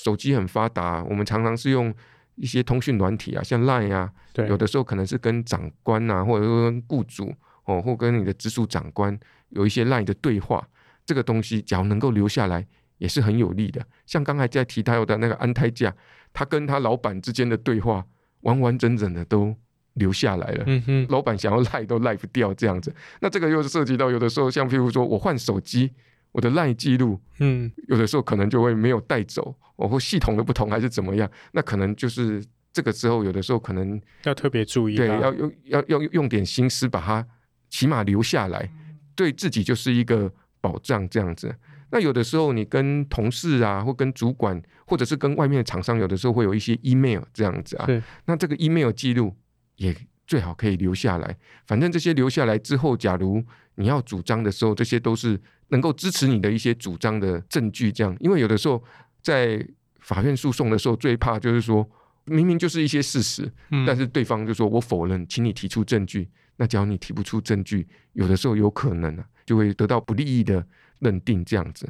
[0.02, 1.94] 手机很发达，我们常常是用
[2.36, 4.10] 一些通讯软体啊，像 Line 啊，
[4.48, 7.34] 有的时候可能是跟长官啊，或者说跟雇主
[7.66, 9.20] 哦，或跟你的直属长官
[9.50, 10.66] 有一些 Line 的对话。
[11.06, 12.66] 这个东西，假如能够留下来，
[12.98, 13.86] 也是很有利的。
[14.06, 15.94] 像刚才在提到的那个安胎假，
[16.32, 18.06] 他跟他老板之间的对话，
[18.42, 19.54] 完完整整的都
[19.96, 20.64] 留下来了。
[20.66, 22.96] 嗯哼，老板想要赖都赖不掉这样子。
[23.20, 25.92] 那这个又是涉及到有的时候，像譬如说我换手机。
[26.32, 37.26] 我的 LINE 记录，嗯，有的时候可能就会没有带走，哦，或系统的不同还是怎么样，那可能就是这个时候，有的时候可能要特别注意，对，要用要要用点心思把它
[37.68, 38.70] 起码留下来，
[39.16, 41.56] 对自己就是一个保障这样子。
[41.92, 47.88] 那有的时候你跟同事啊，或跟主管，或者是跟外面的厂商，有的时候会有一些 email 这样子啊，
[48.26, 49.36] 那这个 email 记录
[49.78, 49.96] 也
[50.28, 51.36] 最好可以留下来。
[51.66, 53.44] 反正这些留下来之后，假如
[53.76, 55.42] 你要主张的时候，这些都是。
[55.70, 58.84] 能够支持你的一些主张的证据，这样，因为有的时候
[59.22, 59.66] 在
[60.00, 61.88] 法院诉讼的时候，最怕就是说，
[62.26, 66.28] 明明就是一些事实，嗯，但是对方就说我否认，请你提出证据。
[66.58, 70.66] 那假如你提不出证据，有的时候有可能啊，就会得到不利益的
[71.00, 71.88] 认定这样子。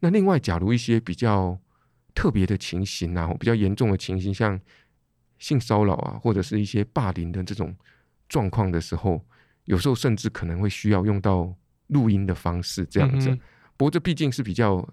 [0.00, 1.58] 那另外，假如一些比较
[2.14, 4.60] 特别的情形啊，比较严重的情形，像
[5.38, 7.74] 性骚扰啊，或者是一些霸凌的这种
[8.28, 9.24] 状况的时候，
[9.64, 11.54] 有时候甚至可能会需要用到。
[11.88, 13.40] 录音的方式这样子，嗯、
[13.76, 14.86] 不过这毕竟是比较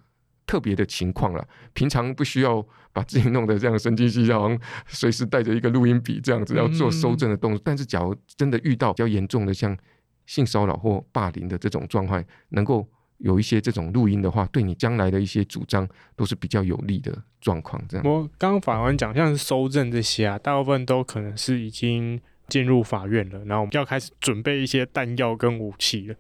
[0.46, 1.48] 特别的情况了。
[1.74, 7.60] 平常不需要把自己弄得这样神经兮兮，好像随时带着一个录音笔这样子要做搜证的动作。
[7.60, 9.78] 嗯、但是，假如真的遇到比较严重的像
[10.26, 12.86] 性骚扰或霸凌的这种状况，能够
[13.20, 17.82] 有一些这种录音的话，对你将来的一些主张都是比较有利的状况。
[17.88, 18.06] 这样。
[18.06, 22.20] 我刚刚法官讲，像是搜证这些啊，大部分都可能是已经
[22.50, 26.16] 进入法院了，然后我们要开始准备一些弹药跟武器了。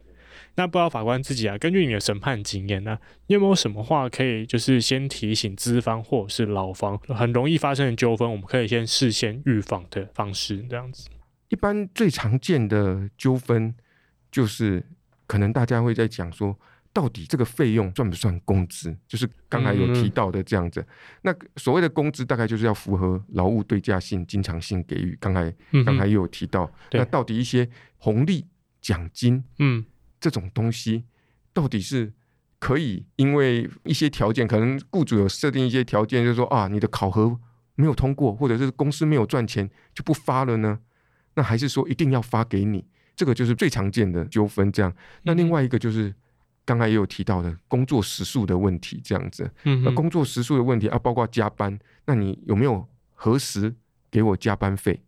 [0.55, 2.97] 那不知道法官自己啊，根据你的审判经验呢，
[3.27, 11.07] 你有没有什么话可以就是先提醒资方或者是劳方很容易发生的纠纷，我们可以先事先预防的方式这样子？
[11.49, 13.73] 一般最常见的纠纷
[14.29, 14.85] 就是
[15.25, 16.57] 可能大家会在讲说，
[16.93, 18.95] 到底这个费用算不算工资？
[19.07, 20.81] 就是刚才有提到的这样子。
[20.81, 20.87] 嗯、
[21.23, 25.17] 那所谓的工资大概就是要符合劳务对价性、经常性给予。
[25.19, 25.53] 刚才
[25.85, 28.45] 刚才又有提到，嗯、那到底一些红利
[28.81, 29.85] 奖金，嗯。
[30.21, 31.03] 这种东西
[31.51, 32.13] 到底是
[32.59, 37.37] 可以因为一些条件，可能雇主有设定一些条件，就是说啊，你的考核
[37.75, 40.79] 没有通过，或者是公司没有赚钱就不发了呢？
[41.33, 42.85] 那还是说一定要发给你？
[43.15, 44.71] 这个就是最常见的纠纷。
[44.71, 44.93] 这样，
[45.23, 46.13] 那另外一个就是
[46.63, 49.49] 刚才也有提到的工作时数的问题，这样子。
[49.63, 53.73] 嗯，那工作时数的问题啊，包括加班，那你有没有核实
[54.11, 55.01] 给我加班费？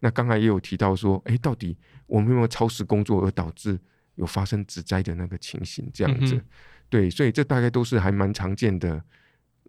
[0.00, 3.78] 那刚才也有提到说，哎，到底我们有没有超时工作而导致？
[4.18, 6.44] 有发生职灾的那个情形，这样子，嗯、
[6.90, 9.00] 对，所以这大概都是还蛮常见的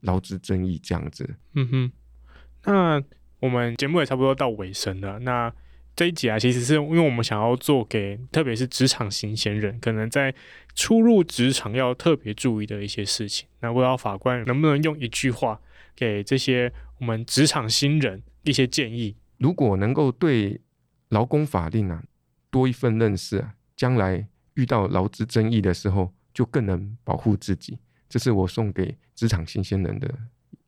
[0.01, 1.35] 劳资争议，这样子。
[1.53, 1.91] 嗯哼，
[2.65, 3.01] 那
[3.39, 5.19] 我们节目也差不多到尾声了。
[5.19, 5.53] 那
[5.95, 10.33] 这一集啊，其实是因为我们想要做给，特别是职场新鲜人，可能在
[10.73, 13.47] 初入职场要特别注意的一些事情。
[13.59, 15.61] 那不知道法官能不能用一句话
[15.95, 19.15] 给这些我们职场新人一些建议？
[19.37, 20.59] 如果能够对
[21.09, 22.03] 劳工法令啊
[22.49, 24.25] 多一份认识啊，将来。
[24.59, 27.77] 遇到劳资争议的时候，就更能保护自己。
[28.09, 30.13] 这是我送给职场新鲜人的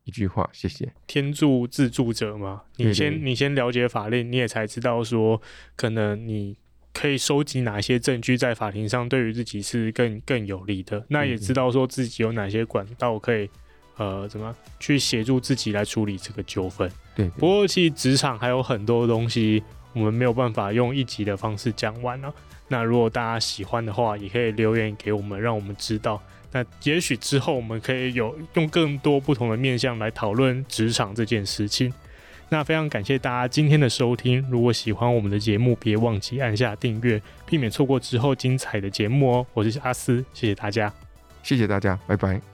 [0.05, 0.49] 一句话。
[0.53, 0.93] 谢谢。
[1.07, 5.41] 天助自助者嘛，你先你先了解法令，你也才知道说，
[5.75, 6.55] 可能你
[6.93, 11.05] 可以收集哪些证据在法庭上对于自己是更更有利的。
[11.09, 13.49] 那也知道说自己有哪些管道可以，
[13.97, 16.89] 呃，怎么去协助自己来处理这个纠纷。
[17.15, 19.61] 对，对，不过其实职场还有很多东西，
[19.93, 22.31] 我们没有办法用一集的方式讲完啊。
[22.71, 26.21] 那如果大家喜欢的话，也可以留言给我们，让我们知道。
[26.53, 31.93] 那也许之后我们可以有用更多不同的面向来讨论职场这件事情。
[32.47, 34.45] 那非常感谢大家今天的收听。
[34.49, 39.45] 如果喜欢我们的节目，别忘记按下订阅，避免错过之后精彩的节目哦。
[39.53, 40.93] 我是阿斯，谢谢大家，
[41.43, 42.50] 谢谢大家，拜拜。